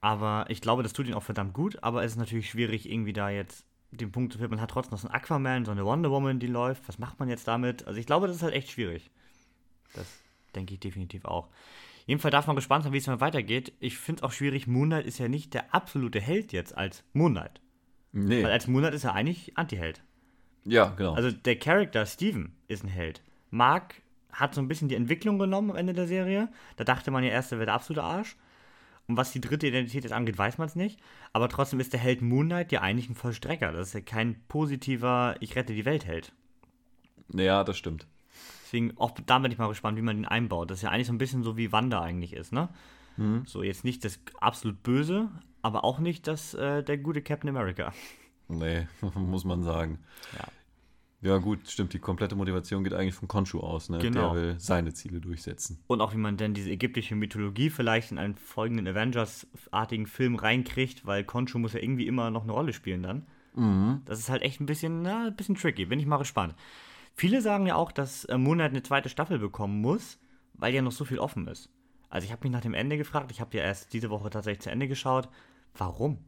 [0.00, 3.14] Aber ich glaube, das tut ihn auch verdammt gut, aber es ist natürlich schwierig, irgendwie
[3.14, 4.56] da jetzt den Punkt zu finden.
[4.56, 6.86] Man hat trotzdem noch so einen Aquaman, so eine Wonder Woman, die läuft.
[6.88, 7.86] Was macht man jetzt damit?
[7.86, 9.10] Also ich glaube, das ist halt echt schwierig.
[9.94, 10.06] Das
[10.54, 11.48] denke ich definitiv auch.
[12.06, 13.72] Jedenfalls darf man gespannt sein, wie es mal weitergeht.
[13.80, 17.60] Ich finde es auch schwierig, Moonlight ist ja nicht der absolute Held jetzt als Moonlight.
[18.12, 18.42] Nee.
[18.42, 20.02] Weil als Moonlight ist er eigentlich Anti-Held.
[20.64, 21.14] Ja, genau.
[21.14, 23.22] Also der Charakter Steven ist ein Held.
[23.50, 26.48] Mark hat so ein bisschen die Entwicklung genommen am Ende der Serie.
[26.76, 28.36] Da dachte man ja erst, er wäre der absolute Arsch.
[29.06, 30.98] Und was die dritte Identität jetzt angeht, weiß man es nicht.
[31.32, 33.70] Aber trotzdem ist der Held Moonlight ja eigentlich ein Vollstrecker.
[33.72, 36.32] Das ist ja kein positiver Ich rette die Welt Held.
[37.32, 38.06] ja, das stimmt.
[38.64, 40.70] Deswegen, auch da bin ich mal gespannt, wie man den einbaut.
[40.70, 42.70] Das ist ja eigentlich so ein bisschen so wie Wanda eigentlich ist, ne?
[43.46, 45.30] So, jetzt nicht das absolut Böse,
[45.62, 47.92] aber auch nicht das, äh, der gute Captain America.
[48.48, 49.98] Nee, muss man sagen.
[50.38, 50.44] Ja.
[51.24, 51.94] Ja, gut, stimmt.
[51.94, 53.88] Die komplette Motivation geht eigentlich von Konshu aus.
[53.88, 53.98] Ne?
[53.98, 54.34] Genau.
[54.34, 55.80] Der will seine Ziele durchsetzen.
[55.86, 61.06] Und auch wie man denn diese ägyptische Mythologie vielleicht in einen folgenden Avengers-artigen Film reinkriegt,
[61.06, 63.26] weil Khonshu muss ja irgendwie immer noch eine Rolle spielen dann.
[64.04, 65.86] Das ist halt echt ein bisschen, na, ein bisschen tricky.
[65.86, 66.54] Bin ich mal gespannt.
[67.14, 70.18] Viele sagen ja auch, dass äh, Moon Knight eine zweite Staffel bekommen muss,
[70.52, 71.70] weil ja noch so viel offen ist.
[72.10, 74.60] Also ich habe mich nach dem Ende gefragt, ich habe ja erst diese Woche tatsächlich
[74.60, 75.30] zu Ende geschaut.
[75.76, 76.18] Warum?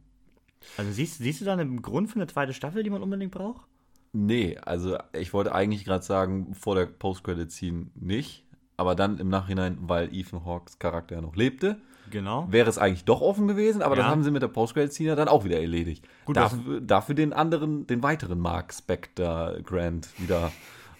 [0.77, 3.65] Also siehst, siehst du da einen Grund für eine zweite Staffel, die man unbedingt braucht?
[4.13, 8.43] Nee, also ich wollte eigentlich gerade sagen, vor der Post-Credit-Scene nicht.
[8.77, 11.77] Aber dann im Nachhinein, weil Ethan Hawks Charakter ja noch lebte,
[12.11, 12.47] Genau.
[12.51, 14.11] wäre es eigentlich doch offen gewesen, aber das Ja.
[14.11, 16.07] haben sie mit der Post-Credit-Scene ja dann auch wieder erledigt.
[16.25, 20.51] Gut, das- dafür, dafür den anderen, den weiteren Mark Spector Grant wieder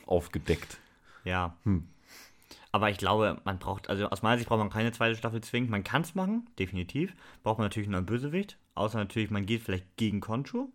[0.05, 0.79] aufgedeckt.
[1.23, 1.55] Ja.
[1.63, 1.87] Hm.
[2.71, 5.69] Aber ich glaube, man braucht, also aus meiner Sicht braucht man keine zweite Staffel zwingend.
[5.69, 7.13] Man kann es machen, definitiv.
[7.43, 8.57] Braucht man natürlich einen Bösewicht.
[8.77, 10.69] Außer natürlich, man geht vielleicht gegen Conchu.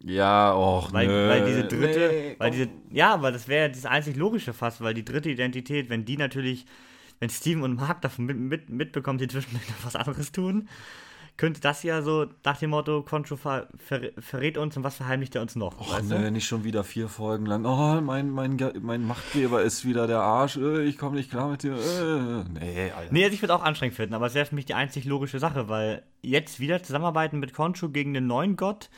[0.00, 3.86] Ja, och, Weil, nö, weil diese dritte, nee, weil diese, ja, aber das wäre das
[3.86, 6.66] einzig Logische fast, weil die dritte Identität, wenn die natürlich,
[7.18, 10.68] wenn Steven und Mark davon mit, mit, mitbekommen, die zwischendurch noch was anderes tun,
[11.36, 15.34] könnte das ja so nach dem Motto, Conchu ver, ver, verrät uns und was verheimlicht
[15.34, 15.78] er uns noch?
[15.80, 16.30] Och, nö, du?
[16.30, 17.64] nicht schon wieder vier Folgen lang.
[17.64, 20.56] Oh, mein, mein, mein Machtgeber ist wieder der Arsch.
[20.56, 21.74] Äh, Ich komme nicht klar mit dir.
[21.74, 22.44] Äh.
[22.48, 23.12] Nee, Alter.
[23.12, 25.38] Nee, also ich würde auch anstrengend finden, aber es wäre für mich die einzig logische
[25.38, 28.88] Sache, weil jetzt wieder zusammenarbeiten mit Conchu gegen den neuen Gott,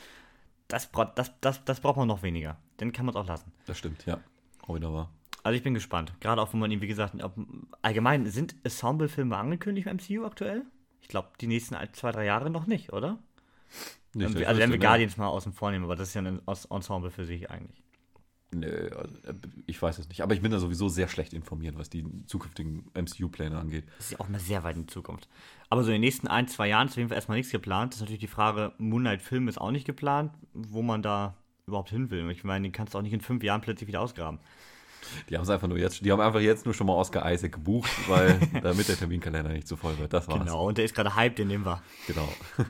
[0.67, 2.57] das, das, das, das braucht man noch weniger.
[2.77, 3.51] Dann kann man es auch lassen.
[3.65, 4.19] Das stimmt, ja.
[4.65, 5.09] Auch wieder wahr.
[5.43, 6.13] Also ich bin gespannt.
[6.19, 7.33] Gerade auch, wenn man ihn, wie gesagt, ob,
[7.81, 10.63] allgemein, sind Ensemble-Filme angekündigt im MCU aktuell?
[11.01, 13.19] Ich glaube, die nächsten zwei, drei Jahre noch nicht, oder?
[14.13, 14.79] Nicht, also ich wenn wir.
[14.79, 17.83] Guardians mal außen vor nehmen, aber das ist ja ein Ens- Ensemble für sich eigentlich.
[18.51, 19.33] Nö, also, äh,
[19.67, 20.21] ich weiß es nicht.
[20.21, 23.85] Aber ich bin da sowieso sehr schlecht informiert, was die zukünftigen MCU-Pläne angeht.
[23.97, 25.27] Das ist ja auch mal sehr weit in die Zukunft.
[25.69, 27.93] Aber so in den nächsten ein, zwei Jahren ist auf jeden Fall erstmal nichts geplant.
[27.93, 31.35] Das ist natürlich die Frage, Moonlight-Film ist auch nicht geplant, wo man da
[31.67, 32.27] überhaupt hin will.
[32.31, 34.39] Ich meine, den kannst du auch nicht in fünf Jahren plötzlich wieder ausgraben.
[35.29, 37.51] Die haben es einfach nur jetzt, die haben einfach jetzt nur schon mal Oscar Isaac
[37.53, 40.13] gebucht, weil damit der Terminkalender nicht zu voll wird.
[40.13, 40.39] Das war's.
[40.39, 41.81] Genau, und der ist gerade hyped, den nehmen wir.
[42.07, 42.27] Genau.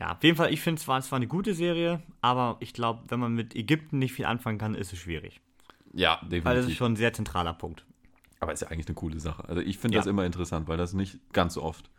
[0.00, 2.72] Ja, auf jeden Fall, ich finde es war, es war eine gute Serie, aber ich
[2.72, 5.40] glaube, wenn man mit Ägypten nicht viel anfangen kann, ist es schwierig.
[5.92, 6.76] Ja, Weil das ist definitiv.
[6.76, 7.84] schon ein sehr zentraler Punkt.
[8.38, 9.48] Aber ist ja eigentlich eine coole Sache.
[9.48, 10.00] Also ich finde Ja.
[10.00, 11.90] das immer interessant, weil das nicht ganz so oft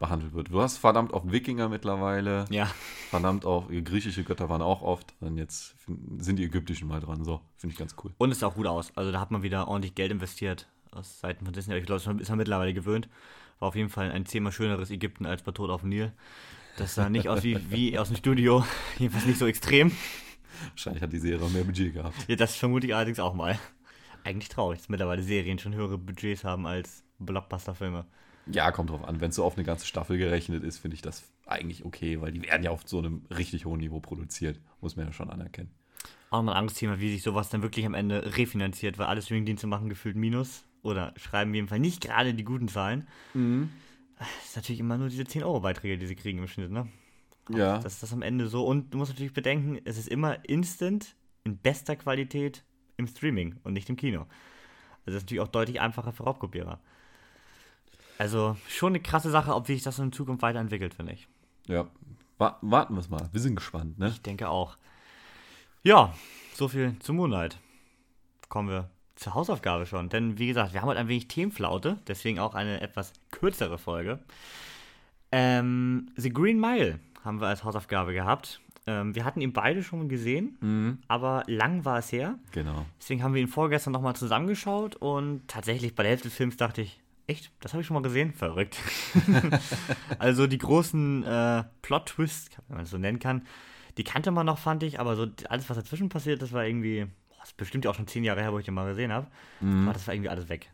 [0.00, 0.50] behandelt wird.
[0.50, 2.70] Du hast verdammt oft Wikinger mittlerweile, Ja,
[3.10, 5.14] verdammt auch, griechische Götter waren auch oft.
[5.20, 5.76] Und jetzt
[6.18, 7.24] sind die ägyptischen mal dran.
[7.24, 8.12] So, finde ich ganz cool.
[8.18, 8.92] und es sah auch gut aus.
[8.96, 11.72] Also da hat man wieder ordentlich Geld investiert aus Seiten von Disney.
[11.74, 13.08] Aber ich glaube, das ist man mittlerweile gewöhnt.
[13.58, 16.12] War auf jeden Fall ein zehnmal schöneres Ägypten als bei Tod auf dem Nil.
[16.76, 18.64] Das sah nicht aus wie, wie aus dem Studio.
[18.98, 19.90] Jedenfalls nicht so extrem.
[20.70, 22.14] Wahrscheinlich hat die Serie mehr Budget gehabt.
[22.28, 23.58] Ja, das vermute ich allerdings auch mal.
[24.24, 28.04] Eigentlich traurig, dass mittlerweile Serien schon höhere Budgets haben als Blockbuster-Filme.
[28.52, 29.20] Ja, kommt drauf an.
[29.20, 32.32] Wenn es so auf eine ganze Staffel gerechnet ist, finde ich das eigentlich okay, weil
[32.32, 34.60] die werden ja auf so einem richtig hohen Niveau produziert.
[34.80, 35.70] Muss man ja schon anerkennen.
[36.30, 39.22] Auch mal ein anderes Thema, wie sich sowas dann wirklich am Ende refinanziert, weil alle
[39.22, 43.06] Streamingdienste machen gefühlt Minus oder schreiben jedenfalls nicht gerade die guten Zahlen.
[44.18, 46.88] Das ist natürlich immer nur diese 10-Euro-Beiträge, die sie kriegen im Schnitt, ne?
[47.50, 47.78] Ja.
[47.78, 48.66] Das ist das am Ende so.
[48.66, 52.62] Und du musst natürlich bedenken, es ist immer instant in bester Qualität
[52.98, 54.20] im Streaming und nicht im Kino.
[54.20, 54.28] Also
[55.06, 56.80] das ist natürlich auch deutlich einfacher für Raubkopierer.
[58.18, 61.28] Also schon eine krasse Sache, ob sich das in Zukunft weiterentwickelt, finde ich.
[61.66, 61.86] Ja.
[62.36, 63.28] Wa warten wir es mal.
[63.32, 64.08] Wir sind gespannt, ne?
[64.08, 64.76] Ich denke auch.
[65.82, 66.12] Ja,
[66.54, 67.58] so viel zu Moonlight.
[68.48, 70.08] Kommen wir zur Hausaufgabe schon.
[70.08, 74.18] Denn wie gesagt, wir haben heute ein wenig Themenflaute, deswegen auch eine etwas kürzere Folge.
[75.30, 78.60] Ähm, The Green Mile haben wir als Hausaufgabe gehabt.
[78.86, 82.38] Ähm, wir hatten ihn beide schon gesehen, aber lang war es her.
[82.52, 82.86] Genau.
[82.98, 86.82] Deswegen haben wir ihn vorgestern nochmal zusammengeschaut und tatsächlich bei der Hälfte des Films dachte
[86.82, 88.32] ich, echt, das habe ich schon mal gesehen?
[88.32, 88.78] Verrückt.
[90.18, 93.46] also die großen äh, Plot-Twists, wenn man es so nennen kann,
[93.96, 97.04] die kannte man noch, fand ich, aber so alles, was dazwischen passiert, das war irgendwie,
[97.28, 99.12] boah, das ist bestimmt ja auch schon zehn Jahre her, wo ich den mal gesehen
[99.12, 99.26] habe,
[99.60, 100.70] aber das war irgendwie alles weg.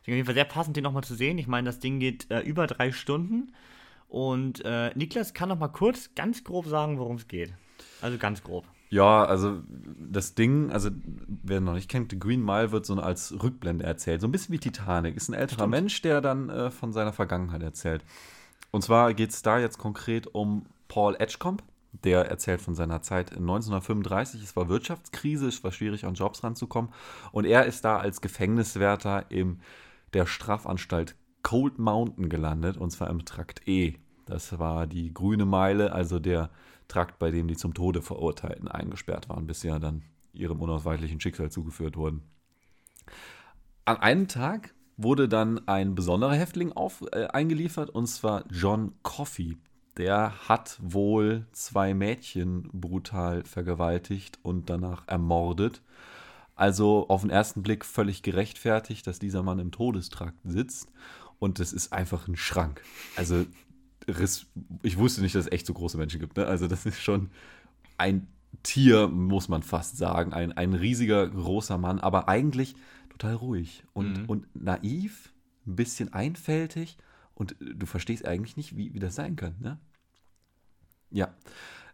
[0.00, 1.38] Deswegen auf jeden Fall sehr passend, den nochmal zu sehen.
[1.38, 3.52] Ich meine, das Ding geht äh, über drei Stunden
[4.08, 7.52] und äh, Niklas kann noch mal kurz, ganz grob sagen, worum es geht.
[8.00, 8.66] Also ganz grob.
[8.90, 9.62] Ja, also
[9.98, 10.90] das Ding, also
[11.44, 14.20] wer noch nicht kennt, The Green Mile wird so als Rückblende erzählt.
[14.20, 15.16] So ein bisschen wie Titanic.
[15.16, 18.04] Ist ein älterer Mensch, der dann äh, von seiner Vergangenheit erzählt.
[18.72, 21.62] Und zwar geht es da jetzt konkret um Paul Edgecombe.
[22.04, 24.42] Der erzählt von seiner Zeit in 1935.
[24.42, 26.92] Es war Wirtschaftskrise, es war schwierig, an Jobs ranzukommen.
[27.30, 29.60] Und er ist da als Gefängniswärter in
[30.14, 33.94] der Strafanstalt Cold Mountain gelandet, und zwar im Trakt E.
[34.26, 36.50] Das war die grüne Meile, also der
[36.90, 41.20] Trakt, bei dem die zum Tode Verurteilten eingesperrt waren, bis sie ja dann ihrem unausweichlichen
[41.20, 42.22] Schicksal zugeführt wurden.
[43.84, 49.56] An einem Tag wurde dann ein besonderer Häftling auf, äh, eingeliefert, und zwar John Coffey.
[49.96, 55.82] Der hat wohl zwei Mädchen brutal vergewaltigt und danach ermordet.
[56.54, 60.92] Also auf den ersten Blick völlig gerechtfertigt, dass dieser Mann im Todestrakt sitzt.
[61.38, 62.82] Und das ist einfach ein Schrank.
[63.16, 63.46] Also
[64.82, 66.36] ich wusste nicht, dass es echt so große Menschen gibt.
[66.36, 66.46] Ne?
[66.46, 67.30] Also das ist schon
[67.98, 68.26] ein
[68.62, 70.32] Tier, muss man fast sagen.
[70.32, 72.74] Ein, ein riesiger, großer Mann, aber eigentlich
[73.10, 75.32] total ruhig und, und naiv,
[75.66, 76.98] ein bisschen einfältig.
[77.34, 79.54] Und du verstehst eigentlich nicht, wie, wie das sein kann.
[79.60, 79.78] Ne?
[81.10, 81.34] Ja.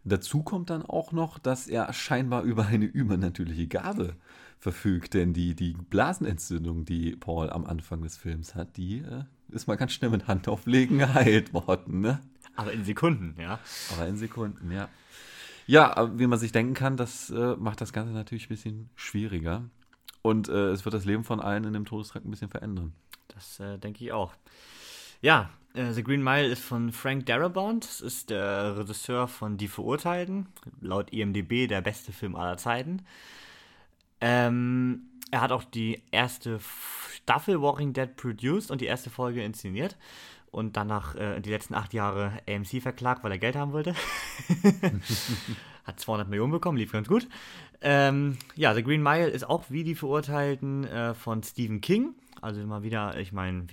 [0.04, 4.14] Dazu kommt dann auch noch, dass er scheinbar über eine übernatürliche Gabe
[4.58, 5.14] verfügt.
[5.14, 9.76] Denn die, die Blasenentzündung, die Paul am Anfang des Films hat, die äh, ist mal
[9.76, 12.00] ganz schnell mit Handauflegen geheilt worden.
[12.00, 12.20] Ne?
[12.56, 13.58] Aber in Sekunden, ja.
[13.92, 14.88] Aber in Sekunden, ja.
[15.66, 19.64] Ja, wie man sich denken kann, das äh, macht das Ganze natürlich ein bisschen schwieriger.
[20.22, 22.92] Und äh, es wird das Leben von allen in dem Todestrakt ein bisschen verändern.
[23.28, 24.32] Das äh, denke ich auch.
[25.20, 27.84] Ja, äh, The Green Mile ist von Frank Darabont.
[27.84, 30.46] Das ist der Regisseur von Die Verurteilten.
[30.80, 33.02] Laut IMDb der beste Film aller Zeiten.
[34.20, 36.58] Ähm, er hat auch die erste
[37.26, 39.96] Staffel Walking Dead produced und die erste Folge inszeniert.
[40.52, 43.94] Und danach äh, die letzten acht Jahre AMC verklagt, weil er Geld haben wollte.
[45.84, 47.26] hat 200 Millionen bekommen, lief ganz gut.
[47.80, 52.14] Ähm, ja, The Green Mile ist auch wie die Verurteilten äh, von Stephen King.
[52.40, 53.66] Also mal wieder, ich meine,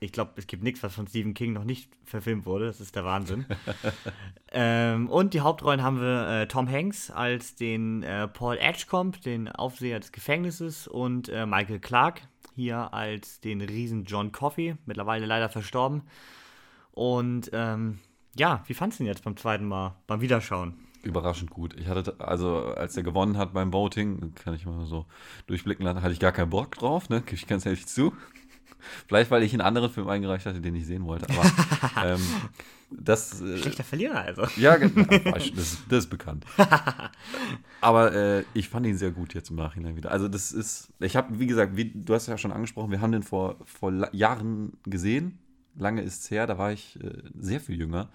[0.00, 2.66] ich glaube, es gibt nichts, was von Stephen King noch nicht verfilmt wurde.
[2.66, 3.46] Das ist der Wahnsinn.
[4.52, 9.48] ähm, und die Hauptrollen haben wir äh, Tom Hanks als den äh, Paul Edgecombe, den
[9.48, 12.22] Aufseher des Gefängnisses, und äh, Michael Clark
[12.54, 16.02] hier als den Riesen John Coffey, mittlerweile leider verstorben.
[16.92, 17.98] Und ähm,
[18.36, 20.74] ja, wie fandest du ihn jetzt beim zweiten Mal, beim Wiederschauen?
[21.02, 21.74] Überraschend gut.
[21.78, 25.06] Ich hatte, also als er gewonnen hat beim Voting, kann ich mal so
[25.46, 27.22] durchblicken lassen, hatte ich gar keinen Bock drauf, ne?
[27.22, 28.12] Gebe ich ganz ehrlich zu.
[29.08, 31.26] Vielleicht, weil ich einen anderen Film eingereicht hatte, den ich sehen wollte.
[31.30, 32.20] Aber ähm,
[33.00, 33.40] das.
[33.40, 34.46] Äh, Schlechter Verlierer also.
[34.56, 35.04] Ja, genau.
[35.32, 36.44] Das, ist- das ist bekannt.
[37.80, 40.10] Aber äh, ich fand ihn sehr gut jetzt im Nachhinein wieder.
[40.10, 43.12] Also das ist, ich habe, wie gesagt, wie, du hast ja schon angesprochen, wir haben
[43.12, 45.38] den vor, vor Jahren gesehen.
[45.76, 48.08] Lange ist es her, da war ich äh, sehr viel jünger.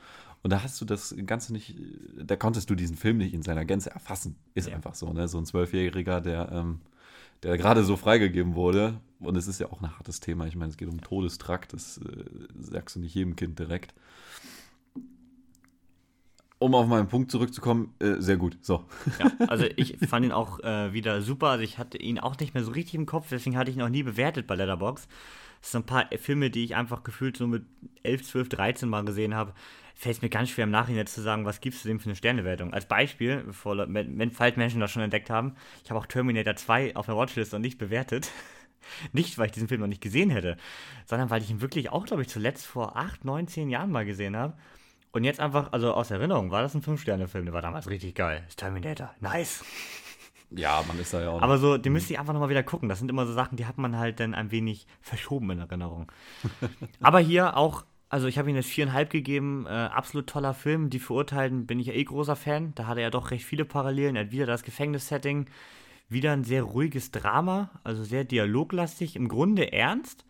[0.43, 1.75] Und da hast du das Ganze nicht,
[2.23, 4.35] da konntest du diesen Film nicht in seiner Gänze erfassen.
[4.53, 4.75] Ist Ja.
[4.75, 5.27] einfach so, ne?
[5.27, 6.79] So ein Zwölfjähriger, der, ähm,
[7.43, 10.45] der gerade so freigegeben wurde, Und es ist ja auch ein hartes Thema.
[10.45, 12.23] Ich meine, es geht um Todestrakt, das äh,
[12.59, 13.93] sagst du nicht jedem Kind direkt.
[16.59, 18.57] Um auf meinen Punkt zurückzukommen, äh, sehr gut.
[18.61, 18.83] So.
[19.19, 21.47] Ja, also ich fand ihn auch äh, wieder super.
[21.49, 23.83] Also ich hatte ihn auch nicht mehr so richtig im Kopf, deswegen hatte ich ihn
[23.83, 25.07] auch nie bewertet bei Letterbox.
[25.61, 27.63] Das sind ein paar Filme, die ich einfach gefühlt so mit
[28.03, 29.53] 11, 12, 13 Mal gesehen habe.
[29.95, 32.15] Fällt es mir ganz schwer im Nachhinein zu sagen, was gibst du dem für eine
[32.15, 32.73] Sternewertung.
[32.73, 36.95] Als Beispiel, bevor, wenn, falls Menschen das schon entdeckt haben, ich habe auch Terminator 2
[36.95, 38.31] auf der Watchlist und nicht bewertet.
[39.11, 40.57] nicht, weil ich diesen Film noch nicht gesehen hätte,
[41.05, 44.05] sondern weil ich ihn wirklich auch, glaube ich, zuletzt vor 8, 9, 10 Jahren mal
[44.05, 44.53] gesehen habe.
[45.17, 48.43] Und jetzt einfach, also aus Erinnerung, war das ein 5-Sterne-Film, der war damals richtig geil.
[48.45, 49.65] Das Terminator, nice.
[50.49, 51.41] Ja, man ist da ja auch.
[51.41, 52.87] Aber so, den müsste ich einfach nochmal wieder gucken.
[52.87, 56.09] Das sind immer so Sachen, die hat man halt dann ein wenig verschoben in Erinnerung.
[57.01, 60.89] Aber hier auch, also ich habe ihm jetzt viereinhalb gegeben, äh, absolut toller Film.
[60.89, 62.73] Die Verurteilten bin ich ja eh großer Fan.
[62.75, 64.15] Da hat er ja doch recht viele Parallelen.
[64.15, 65.49] Er hat wieder das Gefängnissetting,
[66.07, 70.23] wieder ein sehr ruhiges Drama, also sehr dialoglastig, im Grunde ernst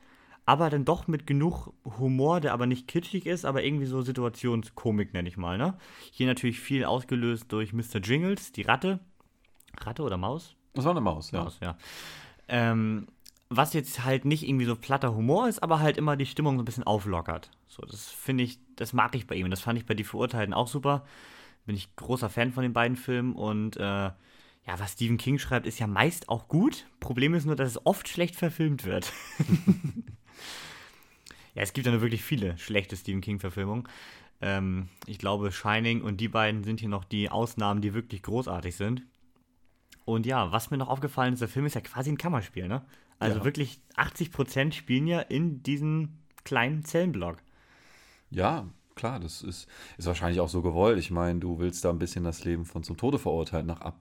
[0.47, 5.13] aber dann doch mit genug Humor, der aber nicht kitschig ist, aber irgendwie so Situationskomik,
[5.13, 5.57] nenne ich mal.
[5.57, 5.77] Ne?
[6.11, 7.99] Hier natürlich viel ausgelöst durch Mr.
[8.01, 9.01] Jingles, die Ratte.
[9.77, 10.55] Ratte oder Maus?
[10.73, 11.43] Das war eine Maus, ja.
[11.43, 11.77] Maus, ja.
[12.47, 13.07] Ähm,
[13.49, 16.61] was jetzt halt nicht irgendwie so platter Humor ist, aber halt immer die Stimmung so
[16.61, 17.51] ein bisschen auflockert.
[17.67, 19.49] So, das finde ich, das mag ich bei ihm.
[19.49, 21.05] Das fand ich bei Die Verurteilten auch super.
[21.65, 25.67] Bin ich großer Fan von den beiden Filmen und äh, ja, was Stephen King schreibt,
[25.67, 26.85] ist ja meist auch gut.
[27.01, 29.11] Problem ist nur, dass es oft schlecht verfilmt wird.
[31.57, 33.87] Ja, es gibt ja nur wirklich viele schlechte Stephen King-Verfilmungen.
[34.41, 38.75] Ähm, ich glaube, Shining und die beiden sind hier noch die Ausnahmen, die wirklich großartig
[38.75, 39.01] sind.
[40.05, 42.85] Und ja, was mir noch aufgefallen ist, der Film ist ja quasi ein Kammerspiel, ne?
[43.17, 43.43] Also ja.
[43.43, 47.37] wirklich 80% spielen ja in diesem kleinen Zellenblock.
[48.29, 49.67] Ja, klar, das ist,
[49.97, 50.99] ist wahrscheinlich auch so gewollt.
[50.99, 53.99] Ich meine, du willst da ein bisschen das Leben von zum Tode verurteilt nach ab,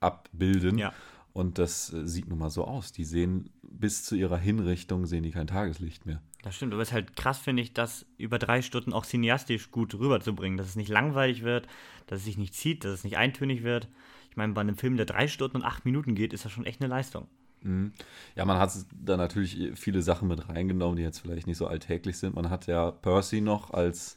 [0.00, 0.78] abbilden.
[0.78, 0.94] Ja.
[1.34, 2.90] Und das äh, sieht nun mal so aus.
[2.90, 6.22] Die sehen bis zu ihrer Hinrichtung sehen die kein Tageslicht mehr.
[6.42, 9.70] Das stimmt, aber es ist halt krass, finde ich, das über drei Stunden auch cineastisch
[9.70, 11.66] gut rüberzubringen, dass es nicht langweilig wird,
[12.06, 13.88] dass es sich nicht zieht, dass es nicht eintönig wird.
[14.30, 16.64] Ich meine, bei einem Film, der drei Stunden und acht Minuten geht, ist das schon
[16.64, 17.28] echt eine Leistung.
[17.62, 17.92] Mhm.
[18.36, 22.16] Ja, man hat da natürlich viele Sachen mit reingenommen, die jetzt vielleicht nicht so alltäglich
[22.18, 22.34] sind.
[22.34, 24.16] Man hat ja Percy noch als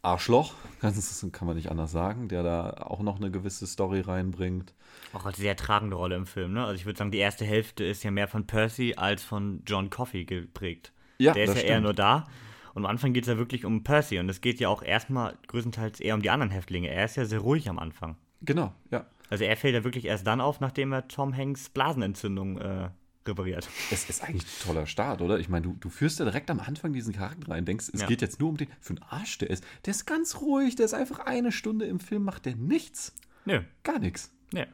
[0.00, 4.72] Arschloch, das kann man nicht anders sagen, der da auch noch eine gewisse Story reinbringt.
[5.12, 6.64] Auch als sehr tragende Rolle im Film, ne?
[6.64, 9.90] Also ich würde sagen, die erste Hälfte ist ja mehr von Percy als von John
[9.90, 10.92] Coffey geprägt.
[11.18, 11.70] Ja, der ist ja stimmt.
[11.70, 12.26] eher nur da.
[12.74, 15.34] Und am Anfang geht es ja wirklich um Percy und es geht ja auch erstmal
[15.46, 16.88] größtenteils eher um die anderen Häftlinge.
[16.88, 18.16] Er ist ja sehr ruhig am Anfang.
[18.42, 19.06] Genau, ja.
[19.30, 22.90] Also er fällt ja wirklich erst dann auf, nachdem er Tom Hanks Blasenentzündung äh,
[23.26, 23.68] repariert.
[23.90, 25.38] Es ist eigentlich ein toller Start, oder?
[25.38, 28.06] Ich meine, du, du führst ja direkt am Anfang diesen Charakter rein, denkst, es ja.
[28.06, 29.64] geht jetzt nur um den, für einen Arsch der ist.
[29.84, 33.14] Der ist ganz ruhig, der ist einfach eine Stunde im Film, macht der nichts.
[33.44, 33.62] Nö.
[33.82, 34.32] Gar nichts.
[34.52, 34.64] Nö.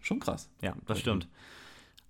[0.00, 0.48] Schon krass.
[0.60, 1.28] Ja, das stimmt.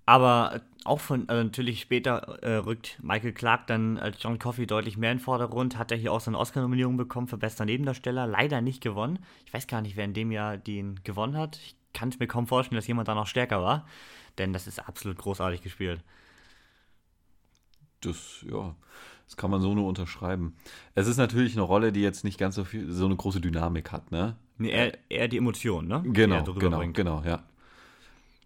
[0.05, 4.97] Aber auch von, also natürlich später äh, rückt Michael Clark dann als John Coffey deutlich
[4.97, 5.77] mehr in den Vordergrund.
[5.77, 8.27] Hat er hier auch seine Oscar-Nominierung bekommen für bester Nebendarsteller.
[8.27, 9.19] Leider nicht gewonnen.
[9.45, 11.57] Ich weiß gar nicht, wer in dem Jahr den gewonnen hat.
[11.57, 13.85] Ich kann es mir kaum vorstellen, dass jemand da noch stärker war
[14.37, 16.01] denn das ist absolut großartig gespielt.
[18.01, 18.75] Das, ja,
[19.25, 20.55] das kann man so nur unterschreiben.
[20.93, 23.91] Es ist natürlich eine Rolle, die jetzt nicht ganz so viel, so eine große Dynamik
[23.91, 24.35] hat, ne?
[24.57, 26.03] Nee, eher, eher die Emotionen, ne?
[26.05, 26.95] Genau, genau, bringt.
[26.95, 27.43] genau, ja.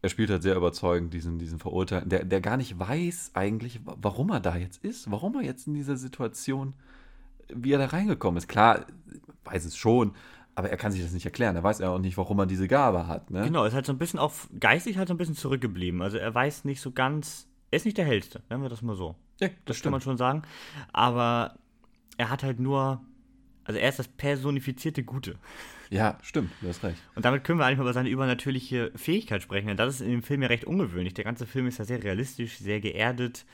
[0.02, 4.30] Er spielt halt sehr überzeugend diesen, diesen Verurteilten, der, der gar nicht weiß eigentlich, warum
[4.30, 6.74] er da jetzt ist, warum er jetzt in dieser Situation,
[7.50, 8.48] wie er da reingekommen ist.
[8.48, 8.86] Klar,
[9.44, 10.14] weiß es schon,
[10.56, 11.56] aber er kann sich das nicht erklären.
[11.56, 13.30] Er weiß ja auch nicht, warum er diese Gabe hat.
[13.32, 13.44] Ne?
[13.44, 16.02] Genau, ist halt so ein bisschen auch geistig halt so ein bisschen zurückgeblieben.
[16.02, 18.96] Also er weiß nicht so ganz, er ist nicht der Hellste, nennen wir das mal
[18.96, 19.16] so.
[19.40, 20.44] Ja, das, das kann man schon sagen.
[20.92, 21.56] Aber
[22.18, 23.02] er hat halt nur,
[23.64, 25.36] also er ist das personifizierte Gute.
[25.90, 27.02] Ja, stimmt, du hast recht.
[27.16, 30.12] Und damit können wir eigentlich mal über seine übernatürliche Fähigkeit sprechen, denn das ist in
[30.12, 31.16] dem Film ja recht ungewöhnlich.
[31.16, 33.46] Der ganze Film ist ja sehr realistisch, sehr geerdet.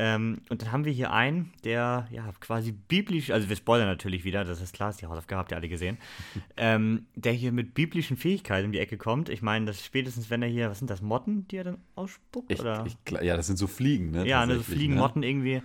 [0.00, 4.22] Ähm, und dann haben wir hier einen, der ja quasi biblisch, also wir spoilern natürlich
[4.22, 5.98] wieder, das ist klar, ist die Hausaufgabe, habt ihr alle gesehen,
[6.56, 9.28] ähm, der hier mit biblischen Fähigkeiten um die Ecke kommt.
[9.28, 12.52] Ich meine, das spätestens, wenn er hier, was sind das, Motten, die er dann ausspuckt?
[12.52, 12.86] Ich, oder?
[12.86, 14.24] Ich, ja, das sind so Fliegen, ne?
[14.24, 15.00] Ja, ne, so Fliegen, ne?
[15.00, 15.62] Motten irgendwie.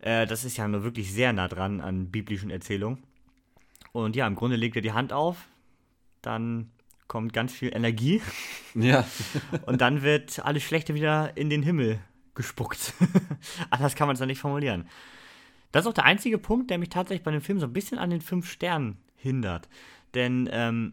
[0.00, 2.98] Äh, das ist ja nur wirklich sehr nah dran an biblischen Erzählungen.
[3.96, 5.48] Und ja, im Grunde legt er die Hand auf,
[6.20, 6.70] dann
[7.08, 8.20] kommt ganz viel Energie.
[8.74, 9.06] Ja.
[9.66, 11.98] und dann wird alles Schlechte wieder in den Himmel
[12.34, 12.92] gespuckt.
[13.70, 14.86] Anders kann man es ja nicht formulieren.
[15.72, 17.96] Das ist auch der einzige Punkt, der mich tatsächlich bei dem Film so ein bisschen
[17.96, 19.66] an den fünf Sternen hindert.
[20.12, 20.92] Denn, ähm,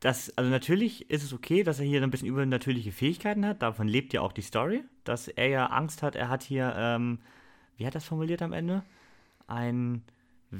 [0.00, 3.60] das, also natürlich ist es okay, dass er hier ein bisschen übernatürliche Fähigkeiten hat.
[3.60, 6.16] Davon lebt ja auch die Story, dass er ja Angst hat.
[6.16, 7.18] Er hat hier, ähm,
[7.76, 8.82] wie hat er das formuliert am Ende?
[9.46, 10.04] Ein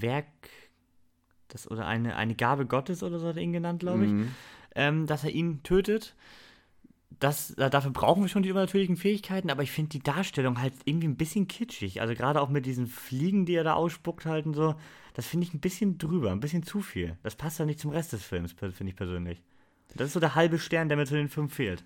[0.02, 0.26] Werk,
[1.54, 4.12] das, oder eine, eine Gabe Gottes oder so hat er ihn genannt, glaube ich.
[4.12, 4.28] Mhm.
[4.74, 6.14] Ähm, dass er ihn tötet
[7.20, 11.08] das, dafür brauchen wir schon die übernatürlichen Fähigkeiten, aber ich finde die Darstellung halt irgendwie
[11.08, 12.00] ein bisschen kitschig.
[12.00, 14.74] Also gerade auch mit diesen Fliegen, die er da ausspuckt halt und so,
[15.14, 17.16] das finde ich ein bisschen drüber, ein bisschen zu viel.
[17.22, 19.42] Das passt ja nicht zum Rest des Films, finde ich persönlich.
[19.94, 21.84] Das ist so der halbe Stern, der mir zu den Film fehlt.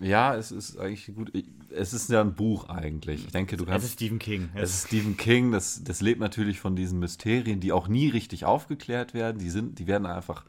[0.00, 1.30] Ja, es ist eigentlich gut.
[1.70, 3.26] Es ist ja ein Buch eigentlich.
[3.26, 3.84] Ich denke, du kannst.
[3.84, 4.48] Es ist Stephen King.
[4.54, 5.52] Es ist Stephen King.
[5.52, 9.38] Das, das lebt natürlich von diesen Mysterien, die auch nie richtig aufgeklärt werden.
[9.38, 10.46] Die sind, die werden einfach,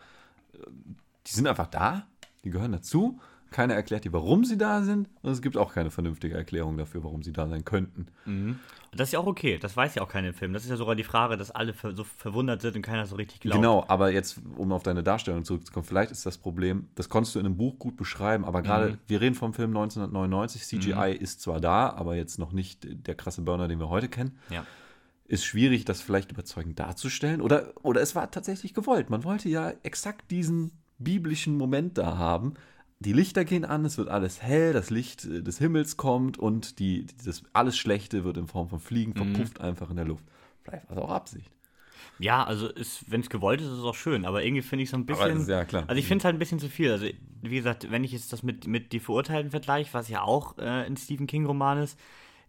[1.27, 2.07] die sind einfach da.
[2.43, 3.19] Die gehören dazu.
[3.51, 5.09] Keiner erklärt dir, warum sie da sind.
[5.21, 8.07] Und es gibt auch keine vernünftige Erklärung dafür, warum sie da sein könnten.
[8.25, 8.59] Mhm.
[8.93, 9.57] Das ist ja auch okay.
[9.57, 10.53] Das weiß ja auch keiner im Film.
[10.53, 13.41] Das ist ja sogar die Frage, dass alle so verwundert sind und keiner so richtig
[13.41, 13.57] glaubt.
[13.57, 17.39] Genau, aber jetzt, um auf deine Darstellung zurückzukommen, vielleicht ist das Problem, das konntest du
[17.39, 18.97] in einem Buch gut beschreiben, aber gerade, mhm.
[19.07, 21.23] wir reden vom Film 1999, CGI mhm.
[21.23, 24.37] ist zwar da, aber jetzt noch nicht der krasse Burner, den wir heute kennen.
[24.49, 24.65] Ja
[25.31, 27.39] ist schwierig, das vielleicht überzeugend darzustellen.
[27.39, 29.09] Oder, oder es war tatsächlich gewollt.
[29.09, 32.55] Man wollte ja exakt diesen biblischen Moment da haben,
[33.01, 36.79] die Lichter gehen an, es wird alles hell, das Licht äh, des Himmels kommt und
[36.79, 39.33] die, das alles Schlechte wird in Form von Fliegen mhm.
[39.33, 39.65] verpufft mhm.
[39.65, 40.25] einfach in der Luft.
[40.63, 41.51] Vielleicht war es auch Absicht.
[42.19, 42.69] Ja, also
[43.07, 45.47] wenn es gewollt ist, ist es auch schön, aber irgendwie finde ich so ein bisschen.
[45.47, 45.85] ja, klar.
[45.87, 46.91] Also ich finde es halt ein bisschen zu viel.
[46.91, 47.07] Also,
[47.41, 50.61] wie gesagt, wenn ich jetzt das mit, mit die Verurteilten vergleiche, was ja auch äh,
[50.61, 51.97] ein Stephen King-Roman ist,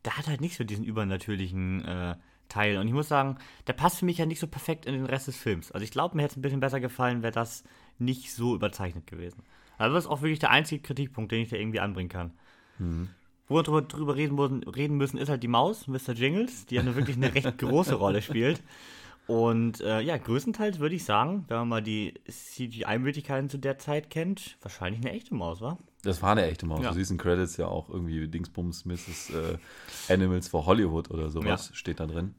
[0.03, 2.17] da hat halt nicht so diesen übernatürlichen äh,
[2.51, 2.77] Teil.
[2.77, 5.29] Und ich muss sagen, der passt für mich ja nicht so perfekt in den Rest
[5.29, 5.73] des Films.
[5.73, 7.65] Also ich glaube, mir hätte es ein bisschen besser gefallen, wäre das
[7.99, 9.43] nicht so überzeichnet gewesen.
[9.85, 12.33] Aber das ist auch wirklich der einzige Kritikpunkt, den ich da irgendwie anbringen kann.
[12.79, 13.09] Mhm.
[13.49, 16.13] Wo wir drüber, drüber reden, reden, müssen, ist halt die Maus, Mr.
[16.15, 18.63] Jingles, die ja eine wirklich eine recht große Rolle spielt.
[19.27, 24.11] Und äh, ja, größtenteils würde ich sagen, wenn man mal die CGI-Möglichkeiten zu der Zeit
[24.11, 25.79] kennt, wahrscheinlich eine echte Maus, war?
[26.03, 26.83] Das war eine echte Maus.
[26.83, 26.89] Ja.
[26.91, 29.31] Du siehst in Credits ja auch irgendwie Dingsbums Mrs.
[29.31, 31.77] Äh, Animals for Hollywood oder sowas ja.
[31.77, 32.35] steht da drin.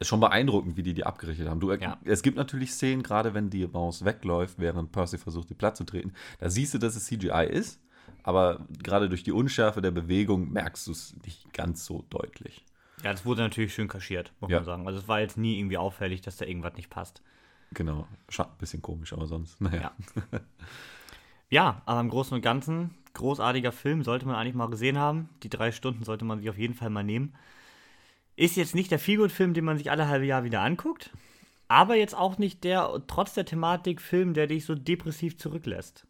[0.00, 1.60] Ist schon beeindruckend, wie die die abgerichtet haben.
[1.60, 1.98] Du, ja.
[2.04, 5.84] Es gibt natürlich Szenen, gerade wenn die Maus wegläuft, während Percy versucht, die Platz zu
[5.84, 6.12] treten.
[6.40, 7.80] Da siehst du, dass es CGI ist,
[8.24, 12.64] aber gerade durch die Unschärfe der Bewegung merkst du es nicht ganz so deutlich.
[13.02, 14.58] Ja, das wurde natürlich schön kaschiert, muss ja.
[14.58, 14.86] man sagen.
[14.86, 17.22] Also es war jetzt nie irgendwie auffällig, dass da irgendwas nicht passt.
[17.72, 18.06] Genau.
[18.36, 19.92] Ein bisschen komisch, aber sonst, naja.
[20.32, 20.40] Ja.
[21.50, 25.28] ja, aber im Großen und Ganzen, großartiger Film, sollte man eigentlich mal gesehen haben.
[25.42, 27.34] Die drei Stunden sollte man sich auf jeden Fall mal nehmen.
[28.36, 31.10] Ist jetzt nicht der Feelgood-Film, den man sich alle halbe Jahr wieder anguckt,
[31.68, 36.06] aber jetzt auch nicht der, trotz der Thematik, Film, der dich so depressiv zurücklässt.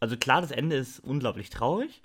[0.00, 2.02] Also klar, das Ende ist unglaublich traurig,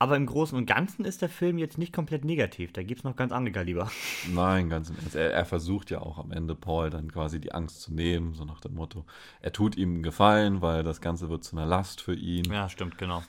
[0.00, 2.72] aber im Großen und Ganzen ist der Film jetzt nicht komplett negativ.
[2.72, 3.90] Da gibt es noch ganz andere Kaliber.
[4.32, 5.14] Nein, ganz im Ernst.
[5.14, 8.44] Er, er, versucht ja auch am Ende Paul dann quasi die Angst zu nehmen, so
[8.44, 9.04] nach dem Motto,
[9.40, 12.52] er tut ihm einen Gefallen, weil das Ganze wird zu einer Last für ihn.
[12.52, 13.22] Ja, stimmt, genau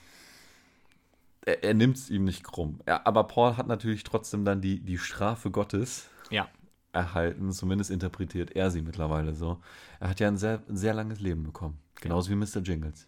[1.44, 2.80] er, er nimmt es ihm nicht krumm.
[2.86, 6.48] Er, aber Paul hat natürlich trotzdem dann die, die Strafe Gottes ja.
[6.92, 7.52] erhalten.
[7.52, 9.58] Zumindest interpretiert er sie mittlerweile so.
[10.00, 11.78] Er hat ja ein sehr, sehr langes Leben bekommen.
[12.00, 12.36] Genauso ja.
[12.36, 12.62] wie Mr.
[12.62, 13.06] Jingles.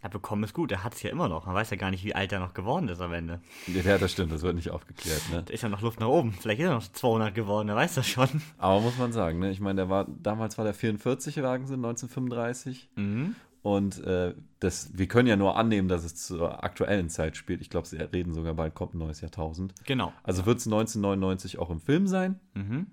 [0.00, 1.46] Er bekommen ist gut, er hat es ja immer noch.
[1.46, 3.40] Man weiß ja gar nicht, wie alt er noch geworden ist am Ende.
[3.66, 5.22] Ja, das stimmt, das wird nicht aufgeklärt.
[5.32, 5.42] Ne?
[5.42, 6.32] Da ist ja noch Luft nach oben.
[6.32, 8.28] Vielleicht ist er noch 200 geworden, er weiß das schon.
[8.58, 9.50] Aber muss man sagen, ne?
[9.50, 12.90] ich meine, der war, damals war der 44 Wagensinn, 1935.
[12.94, 13.34] Mhm.
[13.62, 17.60] Und äh, das, wir können ja nur annehmen, dass es zur aktuellen Zeit spielt.
[17.60, 19.74] Ich glaube, sie reden sogar bald kommt ein neues Jahrtausend.
[19.84, 20.12] Genau.
[20.22, 22.38] Also wird es 1999 auch im Film sein.
[22.54, 22.86] Mhm.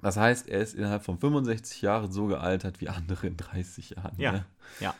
[0.00, 4.14] Das heißt, er ist innerhalb von 65 Jahren so gealtert wie andere in 30 Jahren.
[4.18, 4.32] Ja.
[4.32, 4.44] Ne?
[4.80, 4.94] Ja.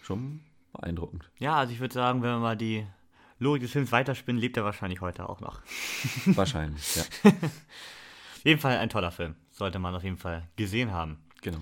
[0.00, 0.40] Schon
[0.72, 1.30] beeindruckend.
[1.38, 2.86] Ja, also ich würde sagen, wenn wir mal die
[3.38, 5.60] Logik des Films weiterspinnen, lebt er wahrscheinlich heute auch noch.
[6.26, 7.02] Wahrscheinlich, ja.
[7.24, 9.34] auf jeden Fall ein toller Film.
[9.50, 11.18] Sollte man auf jeden Fall gesehen haben.
[11.42, 11.58] Genau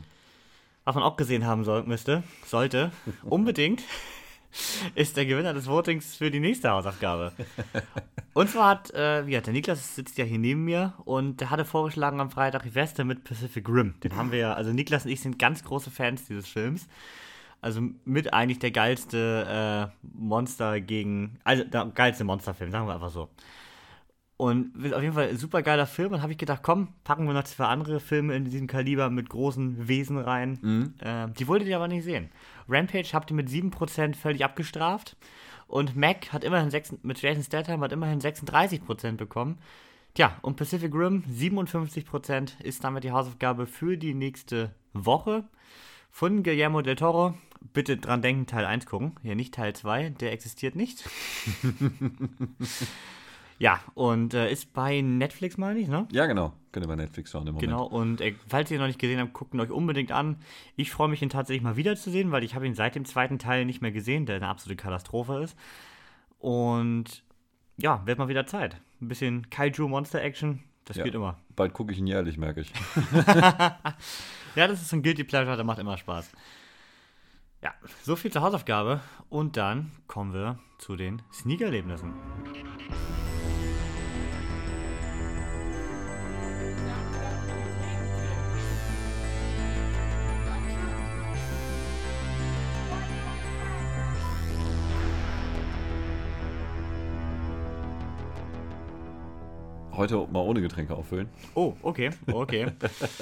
[0.85, 3.83] was man auch gesehen haben soll, müsste, sollte, unbedingt,
[4.95, 7.33] ist der Gewinner des Votings für die nächste Hausaufgabe.
[8.33, 11.51] Und zwar hat, äh, wie hat der Niklas sitzt ja hier neben mir und der
[11.51, 13.95] hatte vorgeschlagen am Freitag die Weste mit Pacific Rim.
[14.03, 16.89] Den haben wir ja, also Niklas und ich sind ganz große Fans dieses Films.
[17.61, 23.11] Also mit eigentlich der geilste äh, Monster gegen, also der geilste Monsterfilm, sagen wir einfach
[23.11, 23.29] so.
[24.41, 26.15] Und auf jeden Fall ein super geiler Film.
[26.15, 29.29] Und habe ich gedacht, komm, packen wir noch zwei andere Filme in diesem Kaliber mit
[29.29, 30.59] großen Wesen rein.
[30.63, 30.95] Mhm.
[30.99, 32.31] Äh, die wolltet ihr aber nicht sehen.
[32.67, 35.19] Rampage habt ihr mit 7% völlig abgestraft.
[35.67, 39.59] Und Mac hat immerhin 6, mit Jason Statham hat immerhin 36% bekommen.
[40.15, 45.45] Tja, und Pacific Rim 57% ist damit die Hausaufgabe für die nächste Woche
[46.11, 47.35] von Guillermo del Toro.
[47.75, 49.17] Bitte dran denken, Teil 1 gucken.
[49.21, 51.05] Hier nicht Teil 2, der existiert nicht.
[53.61, 56.09] Ja, und äh, ist bei Netflix, meine ich, ne?
[56.13, 56.55] Ja, genau.
[56.73, 57.71] Könnt ihr bei Netflix schauen im Moment.
[57.71, 60.37] Genau, und äh, falls ihr ihn noch nicht gesehen habt, guckt ihn euch unbedingt an.
[60.77, 63.67] Ich freue mich, ihn tatsächlich mal wiederzusehen, weil ich habe ihn seit dem zweiten Teil
[63.67, 65.59] nicht mehr gesehen, der eine absolute Katastrophe ist.
[66.39, 67.23] Und
[67.77, 68.81] ja, wird mal wieder Zeit.
[69.03, 71.37] Ein bisschen Kaiju-Monster-Action, das ja, geht immer.
[71.55, 72.73] Bald gucke ich ihn jährlich, merke ich.
[73.27, 76.33] ja, das ist so ein Guilty Pleasure, der macht immer Spaß.
[77.63, 79.03] Ja, so viel zur Hausaufgabe.
[79.29, 82.15] Und dann kommen wir zu den Sneaker-Erlebnissen.
[100.01, 101.29] Heute mal ohne Getränke auffüllen.
[101.55, 102.73] Oh, okay, okay.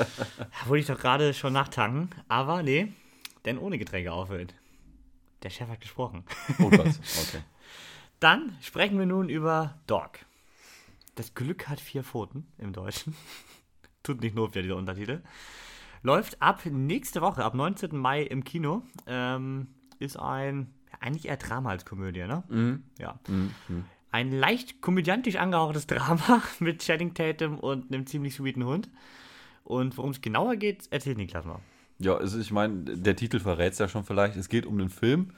[0.67, 2.93] Wollte ich doch gerade schon nachtanken, aber nee,
[3.45, 4.53] denn ohne Getränke auffüllen.
[5.43, 6.23] Der Chef hat gesprochen.
[6.61, 7.43] Oh Gott, okay.
[8.21, 10.21] Dann sprechen wir nun über Dog.
[11.17, 13.17] Das Glück hat vier Pfoten im Deutschen.
[14.05, 15.23] Tut nicht notwendig, dieser Untertitel.
[16.03, 17.97] Läuft ab nächste Woche, ab 19.
[17.97, 18.83] Mai im Kino.
[19.09, 19.67] Ähm,
[19.99, 22.45] ist ein, eigentlich eher Drama als Komödie, ne?
[22.49, 22.85] Mhm.
[23.01, 23.19] Ja.
[23.27, 23.53] Mhm.
[24.11, 28.89] Ein leicht komödiantisch angehauchtes Drama mit Channing Tatum und einem ziemlich sweeten Hund.
[29.65, 31.61] Und worum es genauer geht, erzählt Niklas mal.
[31.99, 34.37] Ja, also ich meine, der Titel verrät es ja schon vielleicht.
[34.37, 35.33] Es geht um den Film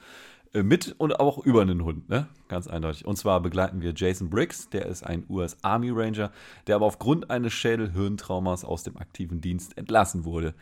[0.53, 2.27] äh, mit und auch über einen Hund, ne?
[2.47, 3.05] Ganz eindeutig.
[3.05, 6.31] Und zwar begleiten wir Jason Briggs, der ist ein US Army Ranger,
[6.67, 10.53] der aber aufgrund eines Schädel-Hirntraumas aus dem aktiven Dienst entlassen wurde.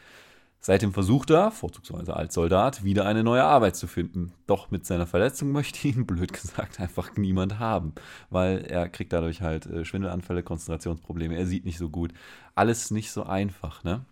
[0.61, 4.33] Seitdem versucht er, vorzugsweise als Soldat, wieder eine neue Arbeit zu finden.
[4.45, 7.93] Doch mit seiner Verletzung möchte ihn, blöd gesagt, einfach niemand haben.
[8.29, 12.13] Weil er kriegt dadurch halt äh, Schwindelanfälle, Konzentrationsprobleme, er sieht nicht so gut.
[12.55, 14.05] Alles nicht so einfach, ne?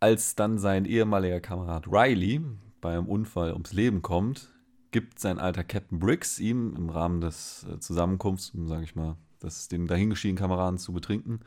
[0.00, 2.40] Als dann sein ehemaliger Kamerad Riley
[2.80, 4.48] beim Unfall ums Leben kommt,
[4.92, 9.68] gibt sein alter Captain Briggs ihm im Rahmen des äh, Zusammenkunfts, sage ich mal, das
[9.68, 11.40] den dahingeschiedenen Kameraden zu betrinken,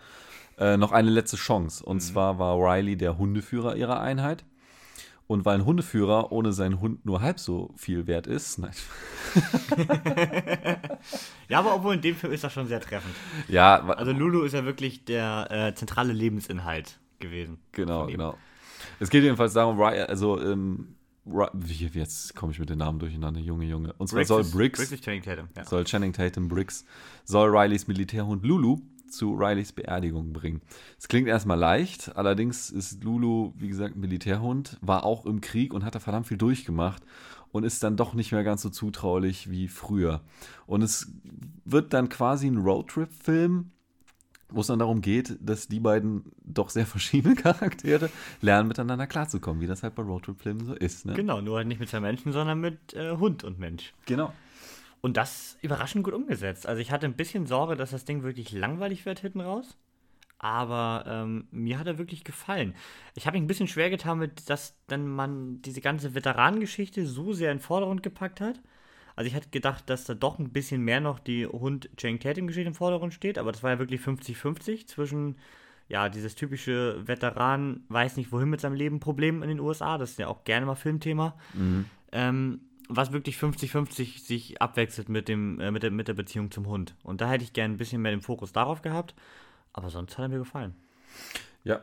[0.62, 1.84] äh, noch eine letzte Chance.
[1.84, 2.02] Und mhm.
[2.02, 4.46] zwar war Riley der Hundeführer ihrer Einheit.
[5.26, 8.58] Und weil ein Hundeführer ohne seinen Hund nur halb so viel wert ist.
[8.60, 8.74] Nein.
[11.50, 13.16] ja, aber obwohl in dem Film ist das schon sehr treffend.
[13.48, 17.60] Ja, also Lulu ist ja wirklich der äh, zentrale Lebensinhalt gewesen.
[17.72, 18.38] Genau, genau.
[19.00, 20.96] Es geht jedenfalls darum, also ähm,
[21.94, 23.94] jetzt komme ich mit den Namen durcheinander, Junge, Junge.
[23.94, 25.66] Und zwar Briggs soll Briggs, Briggs Channing Tatum, ja.
[25.66, 26.86] soll Channing Tatum Briggs,
[27.24, 28.82] soll Rileys Militärhund Lulu
[29.12, 30.62] zu Rileys Beerdigung bringen.
[30.98, 35.86] Es klingt erstmal leicht, allerdings ist Lulu, wie gesagt, Militärhund, war auch im Krieg und
[35.86, 37.04] hat da verdammt viel durchgemacht
[37.52, 40.22] und ist dann doch nicht mehr ganz so zutraulich wie früher.
[40.66, 41.12] Und es
[41.66, 43.72] wird dann quasi ein Roadtrip-Film,
[44.50, 48.10] wo es dann darum geht, dass die beiden doch sehr verschiedene Charaktere
[48.42, 51.06] lernen, miteinander klarzukommen, wie das halt bei Roadtrip-Filmen so ist.
[51.06, 51.14] Ne?
[51.14, 53.94] Genau, nur halt nicht mit zwei Menschen, sondern mit äh, Hund und Mensch.
[54.06, 54.34] Genau.
[55.02, 56.68] Und das überraschend gut umgesetzt.
[56.68, 59.78] Also ich hatte ein bisschen Sorge, dass das Ding wirklich langweilig wird hinten raus.
[60.38, 62.74] Aber ähm, mir hat er wirklich gefallen.
[63.16, 67.34] Ich habe mich ein bisschen schwer getan mit, dass dann man diese ganze Veteranengeschichte so
[67.34, 68.60] sehr in den Vordergrund gepackt hat.
[69.16, 72.70] Also ich hatte gedacht, dass da doch ein bisschen mehr noch die Hund Jane Tatum-Geschichte
[72.70, 75.38] im Vordergrund steht, aber das war ja wirklich 50-50 zwischen,
[75.90, 80.12] ja, dieses typische Veteran, weiß nicht wohin mit seinem Leben Problem in den USA, das
[80.12, 81.36] ist ja auch gerne mal Filmthema.
[81.54, 81.86] Mhm.
[82.14, 82.62] Ähm,
[82.96, 86.96] was wirklich 50-50 sich abwechselt mit, dem, äh, mit, der, mit der Beziehung zum Hund.
[87.04, 89.16] Und da hätte ich gerne ein bisschen mehr den Fokus darauf gehabt,
[89.74, 90.76] aber sonst hat er mir gefallen.
[91.64, 91.82] Ja,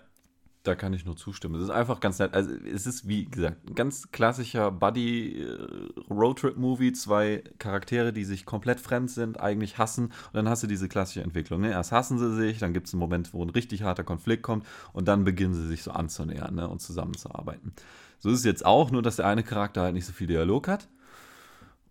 [0.64, 1.54] da kann ich nur zustimmen.
[1.54, 2.34] Es ist einfach ganz nett.
[2.34, 6.92] Also es ist, wie gesagt, ein ganz klassischer Buddy-Roadtrip-Movie.
[6.92, 10.06] Zwei Charaktere, die sich komplett fremd sind, eigentlich hassen.
[10.06, 11.62] Und dann hast du diese klassische Entwicklung.
[11.62, 11.70] Ne?
[11.70, 14.66] Erst hassen sie sich, dann gibt es einen Moment, wo ein richtig harter Konflikt kommt.
[14.92, 16.68] Und dann beginnen sie sich so anzunähern ne?
[16.68, 17.72] und zusammenzuarbeiten.
[18.18, 20.68] So ist es jetzt auch, nur dass der eine Charakter halt nicht so viel Dialog
[20.68, 20.88] hat.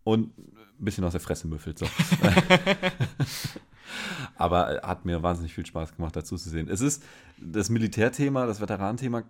[0.07, 1.79] Und ein bisschen aus der Fresse müffelt.
[1.79, 1.85] So.
[4.37, 6.69] Aber hat mir wahnsinnig viel Spaß gemacht, dazu zu sehen.
[6.69, 7.03] Es ist
[7.37, 9.23] das Militärthema, das Veteranenthema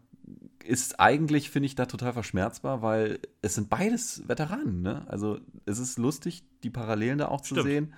[0.64, 4.84] ist eigentlich, finde ich, da total verschmerzbar, weil es sind beides Veteranen.
[4.84, 5.04] Ne?
[5.08, 7.62] Also es ist lustig, die Parallelen da auch Stimmt.
[7.62, 7.94] zu sehen.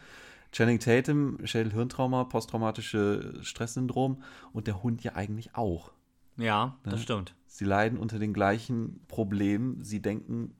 [0.54, 4.24] Channing Tatum, Schädel-Hirntrauma, posttraumatische Stresssyndrom
[4.54, 5.92] und der Hund ja eigentlich auch.
[6.38, 6.92] Ja, ne?
[6.92, 7.36] das stimmt.
[7.46, 9.84] Sie leiden unter den gleichen Problemen.
[9.84, 10.56] Sie denken,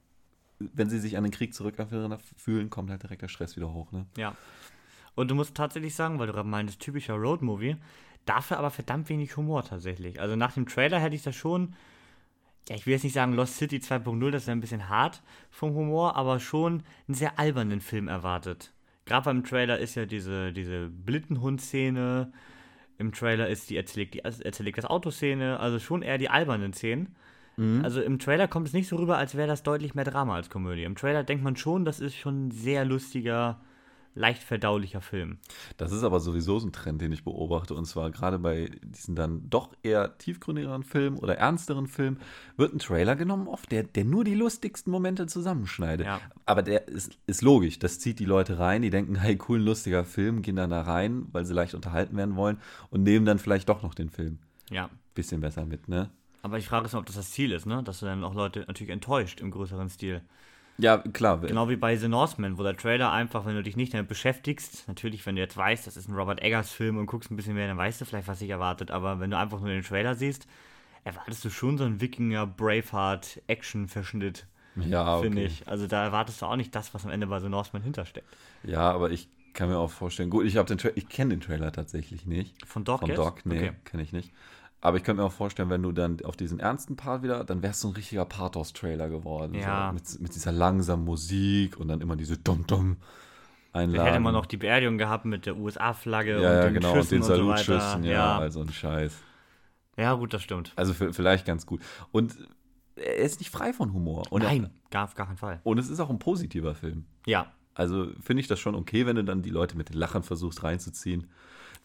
[0.60, 3.92] wenn sie sich an den Krieg zurückfühlen, kommt halt direkt der Stress wieder hoch.
[3.92, 4.06] Ne?
[4.18, 4.36] Ja.
[5.16, 7.78] Und du musst tatsächlich sagen, weil du gerade meintest, typischer Roadmovie,
[8.26, 10.20] dafür aber verdammt wenig Humor tatsächlich.
[10.20, 11.76] Also nach dem Trailer hätte ich das schon,
[12.68, 15.74] ja, ich will jetzt nicht sagen Lost City 2.0, das ist ein bisschen hart vom
[15.74, 18.74] Humor, aber schon einen sehr albernen Film erwartet.
[19.06, 22.32] Gerade beim Trailer ist ja diese, diese Blittenhund-Szene,
[23.00, 27.16] im Trailer ist die Erzählig, die Erzählig das Autoszene, also schon eher die albernen Szenen.
[27.60, 27.84] Mhm.
[27.84, 30.50] Also im Trailer kommt es nicht so rüber, als wäre das deutlich mehr Drama als
[30.50, 30.84] Komödie.
[30.84, 33.60] Im Trailer denkt man schon, das ist schon ein sehr lustiger,
[34.16, 35.40] leicht verdaulicher Film.
[35.76, 37.76] Das ist aber sowieso so ein Trend, den ich beobachte.
[37.76, 42.20] Und zwar gerade bei diesen dann doch eher tiefgründigeren Filmen oder ernsteren Filmen
[42.56, 46.08] wird ein Trailer genommen, oft, der, der nur die lustigsten Momente zusammenschneidet.
[46.08, 46.22] Ja.
[46.46, 47.78] Aber der ist, ist logisch.
[47.78, 48.84] Das zieht die Leute rein.
[48.84, 52.16] Die denken, hey, cool, ein lustiger Film, gehen dann da rein, weil sie leicht unterhalten
[52.16, 52.58] werden wollen
[52.90, 54.40] und nehmen dann vielleicht doch noch den Film.
[54.70, 54.90] Ja.
[55.14, 56.10] Bisschen besser mit, ne?
[56.42, 57.84] Aber ich frage ist, ob das das Ziel ist, ne?
[57.84, 60.22] Dass du dann auch Leute natürlich enttäuscht im größeren Stil.
[60.78, 61.40] Ja, klar.
[61.42, 64.88] Genau wie bei The Northman, wo der Trailer einfach, wenn du dich nicht damit beschäftigst,
[64.88, 67.56] natürlich, wenn du jetzt weißt, das ist ein Robert Eggers Film und guckst ein bisschen
[67.56, 68.90] mehr, dann weißt du vielleicht, was sich erwartet.
[68.92, 70.48] Aber wenn du einfach nur den Trailer siehst,
[71.04, 74.48] erwartest du schon so einen Wikinger Braveheart Action Verschnitt.
[74.76, 75.26] Ja, okay.
[75.26, 75.68] Finde ich.
[75.68, 78.38] Also da erwartest du auch nicht das, was am Ende bei The Northman hintersteckt.
[78.64, 81.42] Ja, aber ich kann mir auch vorstellen, gut, ich habe den Tra ich kenne den
[81.42, 82.56] Trailer tatsächlich nicht.
[82.66, 83.18] Von Doc Von jetzt?
[83.18, 83.74] Doc, nee, Okay.
[83.84, 84.32] kenne ich nicht.
[84.82, 87.62] Aber ich könnte mir auch vorstellen, wenn du dann auf diesen ernsten Part wieder, dann
[87.62, 89.54] wärst du ein richtiger Pathos-Trailer geworden.
[89.56, 89.88] Ja.
[89.90, 92.98] So, mit, mit dieser langsamen Musik und dann immer diese Dum-Dum
[93.74, 94.08] Dann einladen.
[94.08, 97.00] hätte man noch die Beerdigung gehabt mit der USA-Flagge ja, und ja, den genau, Schüssen
[97.00, 97.28] und den so.
[97.36, 98.40] Salutschüssen, ja, ja.
[98.40, 99.18] also ein Scheiß.
[99.98, 100.72] ja, gut, das stimmt.
[100.78, 101.82] Also vielleicht ganz gut.
[102.12, 102.38] Und
[102.96, 104.24] er ist nicht frei von Humor.
[104.30, 105.60] Und Nein, gar auf gar keinen Fall.
[105.64, 107.06] Und es ist auch ein positiver Film.
[107.26, 110.24] Ja, Also finde ich das schon okay, wenn du dann die Leute mit den Lachen
[110.24, 111.30] versuchst reinzuziehen.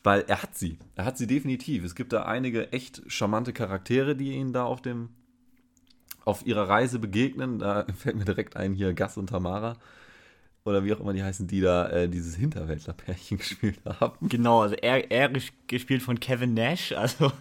[0.04, 0.78] Weil er hat sie.
[0.94, 1.82] Er hat sie definitiv.
[1.82, 5.08] Es gibt da einige echt charmante Charaktere, die ihn da auf dem
[6.24, 7.58] auf ihrer Reise begegnen.
[7.58, 9.76] Da fällt mir direkt ein hier Gus und Tamara.
[10.66, 14.28] Oder wie auch immer die heißen, die da äh, dieses Hinterwäldler-Pärchen gespielt haben.
[14.28, 14.62] genau.
[14.62, 16.92] Also er, er ges- gespielt von Kevin Nash.
[16.92, 17.32] Also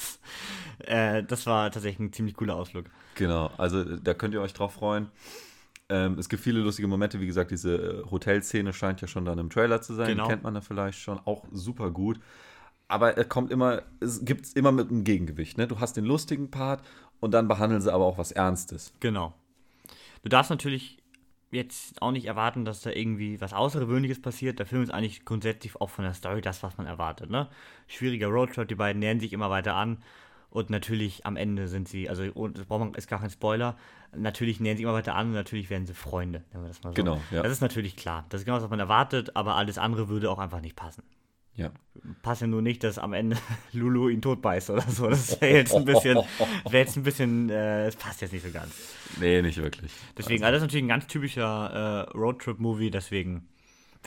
[0.80, 2.86] äh, das war tatsächlich ein ziemlich cooler Ausflug.
[3.14, 5.08] Genau, also da könnt ihr euch drauf freuen.
[5.90, 9.38] Ähm, es gibt viele lustige Momente, wie gesagt, diese äh, Hotelszene scheint ja schon dann
[9.38, 10.24] im Trailer zu sein, Genau.
[10.24, 12.20] die kennt man da vielleicht schon, auch super gut.
[12.88, 15.58] Aber er kommt immer, es gibt es immer mit einem Gegengewicht.
[15.58, 15.66] Ne?
[15.66, 16.82] Du hast den lustigen Part
[17.20, 18.92] und dann behandeln sie aber auch was Ernstes.
[19.00, 19.34] Genau.
[20.22, 20.98] Du darfst natürlich
[21.50, 24.58] jetzt auch nicht erwarten, dass da irgendwie was Außergewöhnliches passiert.
[24.58, 27.30] Der Film ist eigentlich grundsätzlich auch von der Story das, was man erwartet.
[27.30, 27.48] Ne?
[27.86, 29.98] Schwieriger Roadtrip, die beiden nähern sich immer weiter an.
[30.50, 33.76] Und natürlich am Ende sind sie, also das braucht man, ist gar kein Spoiler,
[34.16, 36.90] natürlich nähern sie immer weiter an und natürlich werden sie Freunde, nennen wir das mal
[36.90, 36.94] so.
[36.94, 37.42] Genau, ja.
[37.42, 38.24] Das ist natürlich klar.
[38.30, 41.02] Das ist genau, was man erwartet, aber alles andere würde auch einfach nicht passen.
[41.58, 41.72] Ja.
[42.22, 43.36] Passt ja nur nicht, dass am Ende
[43.72, 45.08] Lulu ihn tot beißt oder so.
[45.08, 48.52] Das wäre jetzt ein bisschen, wäre jetzt ein bisschen, äh, es passt jetzt nicht so
[48.52, 48.72] ganz.
[49.18, 49.92] Nee, nicht wirklich.
[50.16, 53.48] Deswegen, also das ist natürlich ein ganz typischer äh, Roadtrip-Movie, deswegen,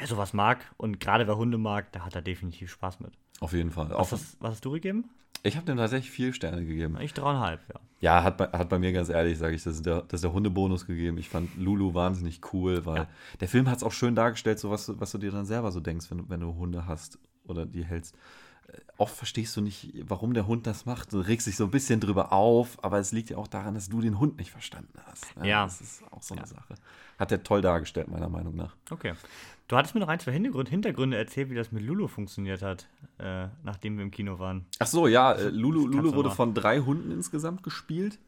[0.02, 3.12] wer sowas mag und gerade wer Hunde mag, da hat er definitiv Spaß mit.
[3.40, 3.90] Auf jeden Fall.
[3.92, 5.06] Was, hast, was hast du gegeben?
[5.44, 6.98] ich habe dem tatsächlich vier Sterne gegeben.
[7.02, 7.80] Ich dreieinhalb, ja.
[8.00, 10.24] Ja, hat bei, hat bei mir ganz ehrlich, sage ich, das ist, der, das ist
[10.24, 11.18] der Hundebonus gegeben.
[11.18, 13.08] Ich fand Lulu wahnsinnig cool, weil Ja.
[13.40, 15.72] der Film hat es auch schön dargestellt, so was, du- was du dir dann selber
[15.72, 18.16] so denkst, wenn, wenn du Hunde hast oder die hältst.
[18.98, 21.12] Oft verstehst du nicht, warum der Hund das macht.
[21.12, 23.90] Du regst dich so ein bisschen drüber auf, aber es liegt ja auch daran, dass
[23.90, 25.36] du den Hund nicht verstanden hast.
[25.38, 25.48] ne?
[25.48, 25.64] Ja.
[25.64, 26.76] Das ist auch so eine Sache.
[27.18, 28.76] Hat er toll dargestellt, meiner Meinung nach.
[28.90, 29.14] Okay.
[29.68, 32.88] Du hattest mir noch ein, zwei Hintergrund, Hintergründe erzählt, wie das mit Lulu funktioniert hat,
[33.18, 34.66] äh, nachdem wir im Kino waren.
[34.80, 38.20] Ach so, ja, äh, Lulu, Lulu wurde von drei Hunden insgesamt gespielt.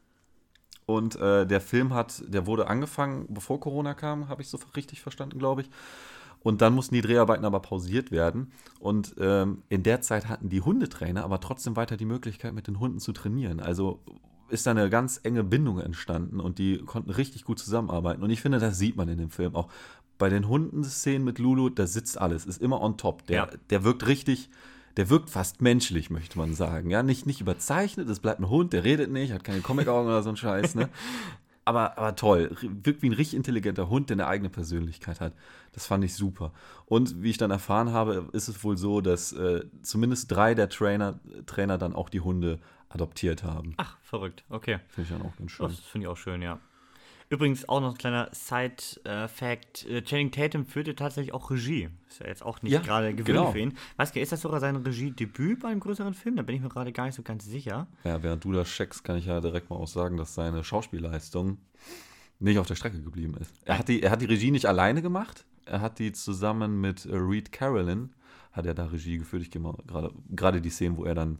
[0.86, 5.00] Und äh, der Film hat, der wurde angefangen, bevor Corona kam, habe ich so richtig
[5.00, 5.70] verstanden, glaube ich.
[6.44, 8.52] Und dann mussten die Dreharbeiten aber pausiert werden.
[8.78, 12.78] Und ähm, in der Zeit hatten die Hundetrainer aber trotzdem weiter die Möglichkeit, mit den
[12.78, 13.58] Hunden zu trainieren.
[13.60, 14.00] Also
[14.50, 18.22] ist da eine ganz enge Bindung entstanden und die konnten richtig gut zusammenarbeiten.
[18.22, 19.68] Und ich finde, das sieht man in dem Film auch.
[20.18, 23.26] Bei den Hundenszenen mit Lulu, da sitzt alles, ist immer on top.
[23.26, 23.48] Der, Ja.
[23.70, 24.50] der wirkt richtig,
[24.98, 26.90] der wirkt fast menschlich, möchte man sagen.
[26.90, 30.22] Ja, nicht, nicht überzeichnet, es bleibt ein Hund, der redet nicht, hat keine Comic-Augen oder
[30.22, 30.88] so ein Scheiß, ne?
[31.64, 35.32] Aber, aber toll, wirkt wie ein richtig intelligenter Hund, der eine eigene Persönlichkeit hat.
[35.72, 36.52] Das fand ich super.
[36.84, 40.68] Und wie ich dann erfahren habe, ist es wohl so, dass äh, zumindest drei der
[40.68, 42.60] Trainer, Trainer dann auch die Hunde
[42.90, 43.74] adoptiert haben.
[43.78, 44.44] Ach, verrückt.
[44.50, 44.78] Okay.
[44.88, 45.68] Finde ich dann auch ganz schön.
[45.68, 46.60] Das finde ich auch schön, ja.
[47.34, 51.88] Übrigens auch noch ein kleiner Side-Fact: äh, Channing Tatum führte tatsächlich auch Regie.
[52.08, 53.50] Ist ja jetzt auch nicht Ja, gerade gewöhnlich genau.
[53.50, 53.76] für ihn.
[53.96, 56.36] Weißt du, ist das sogar sein Regiedebüt bei einem größeren Film?
[56.36, 57.88] Da bin ich mir gerade gar nicht so ganz sicher.
[58.04, 61.58] Ja, während du das checkst, kann ich ja direkt mal auch sagen, dass seine Schauspielleistung
[62.38, 63.52] nicht auf der Strecke geblieben ist.
[63.64, 65.44] Er hat die, er hat die Regie nicht alleine gemacht.
[65.66, 68.10] Er hat die zusammen mit Reed Carolyn,
[68.52, 69.42] hat er da Regie geführt.
[69.42, 71.38] Ich gehe mal gerade, gerade die Szenen, wo er dann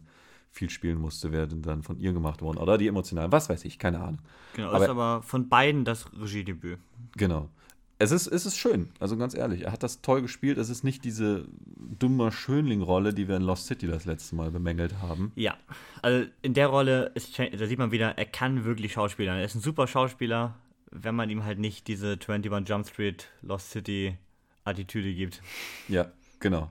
[0.55, 2.57] viel spielen musste, werden dann von ihr gemacht worden.
[2.57, 4.19] Oder die emotionalen, was weiß ich, keine Ahnung.
[4.55, 6.79] Genau, Aber- ist aber von beiden das Regiedebüt.
[7.17, 7.49] Genau.
[7.97, 9.61] Es ist, es ist schön, also ganz ehrlich.
[9.63, 10.57] Er hat das toll gespielt.
[10.57, 11.45] Es ist nicht diese
[11.77, 15.31] dumme Schönling-Rolle, die wir in Lost City das letzte Mal bemängelt haben.
[15.35, 15.55] Ja,
[16.01, 19.33] also in der Rolle ist, da sieht man wieder, er kann wirklich Schauspieler.
[19.37, 20.55] Er ist ein super Schauspieler,
[20.91, 24.17] wenn man ihm halt nicht diese 21 Jump Street, Lost City
[24.65, 25.41] Attitüde gibt.
[25.87, 26.69] Ja, genau.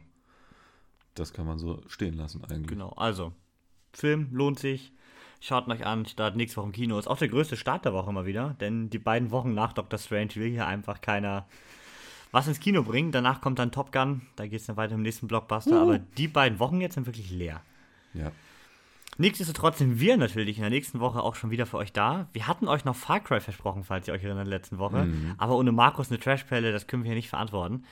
[1.15, 2.67] Das kann man so stehen lassen eigentlich.
[2.67, 3.33] Genau, also,
[3.97, 4.93] Film lohnt sich.
[5.41, 6.99] Schaut ihn euch an, Start nächste Woche im Kino.
[6.99, 9.99] Ist auch der größte Start der Woche mal wieder, denn die beiden Wochen nach Doctor
[9.99, 11.47] Strange will hier einfach keiner
[12.33, 13.13] was ins Kino bringen.
[13.13, 15.81] Danach kommt dann Top Gun, da geht es dann weiter im nächsten Blockbuster.
[15.81, 17.61] Aber die beiden Wochen jetzt sind wirklich leer.
[18.15, 18.33] Ja.
[19.17, 22.29] Nichtsdestotrotz sind wir natürlich in der nächsten Woche auch schon wieder für euch da.
[22.33, 25.07] Wir hatten euch noch Far Cry versprochen, falls ihr euch erinnert, letzten Woche.
[25.39, 27.85] Aber ohne Markus eine Trashpelle, das können wir hier nicht verantworten.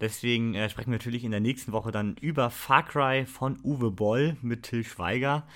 [0.00, 3.90] Deswegen äh, sprechen wir natürlich in der nächsten Woche dann über Far Cry von Uwe
[3.90, 5.46] Boll mit Till Schweiger.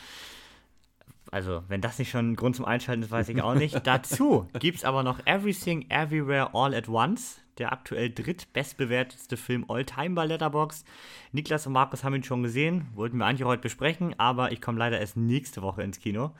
[1.31, 3.81] also, wenn das nicht schon ein Grund zum Einschalten ist, weiß ich auch nicht.
[3.87, 9.85] Dazu gibt es aber noch Everything Everywhere All at Once, der aktuell drittbestbewertetste Film All
[9.85, 10.87] Time bei Letterboxd.
[11.33, 14.79] Niklas und Markus haben ihn schon gesehen, wollten wir eigentlich heute besprechen, aber ich komme
[14.79, 16.33] leider erst nächste Woche ins Kino.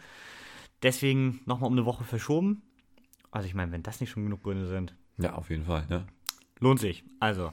[0.83, 2.63] Deswegen nochmal um eine Woche verschoben.
[3.31, 4.95] Also ich meine, wenn das nicht schon genug Gründe sind.
[5.19, 5.87] Ja, auf jeden Fall.
[5.89, 6.07] Ne?
[6.61, 7.05] Lohnt sich.
[7.21, 7.53] Also,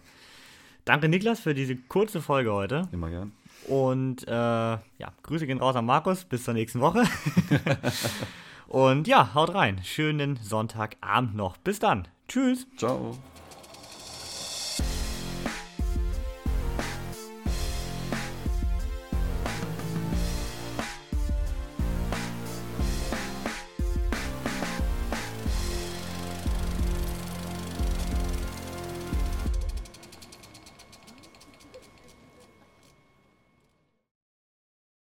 [0.86, 2.88] danke Niklas für diese kurze Folge heute.
[2.92, 3.32] Immer gern.
[3.68, 6.26] Und äh, ja, Grüße gehen raus an Markus.
[6.26, 7.04] Bis zur nächsten Woche.
[8.68, 9.82] Und ja, haut rein.
[9.84, 11.58] Schönen Sonntagabend noch.
[11.58, 12.08] Bis dann.
[12.28, 12.68] Tschüss.
[12.78, 13.18] Ciao.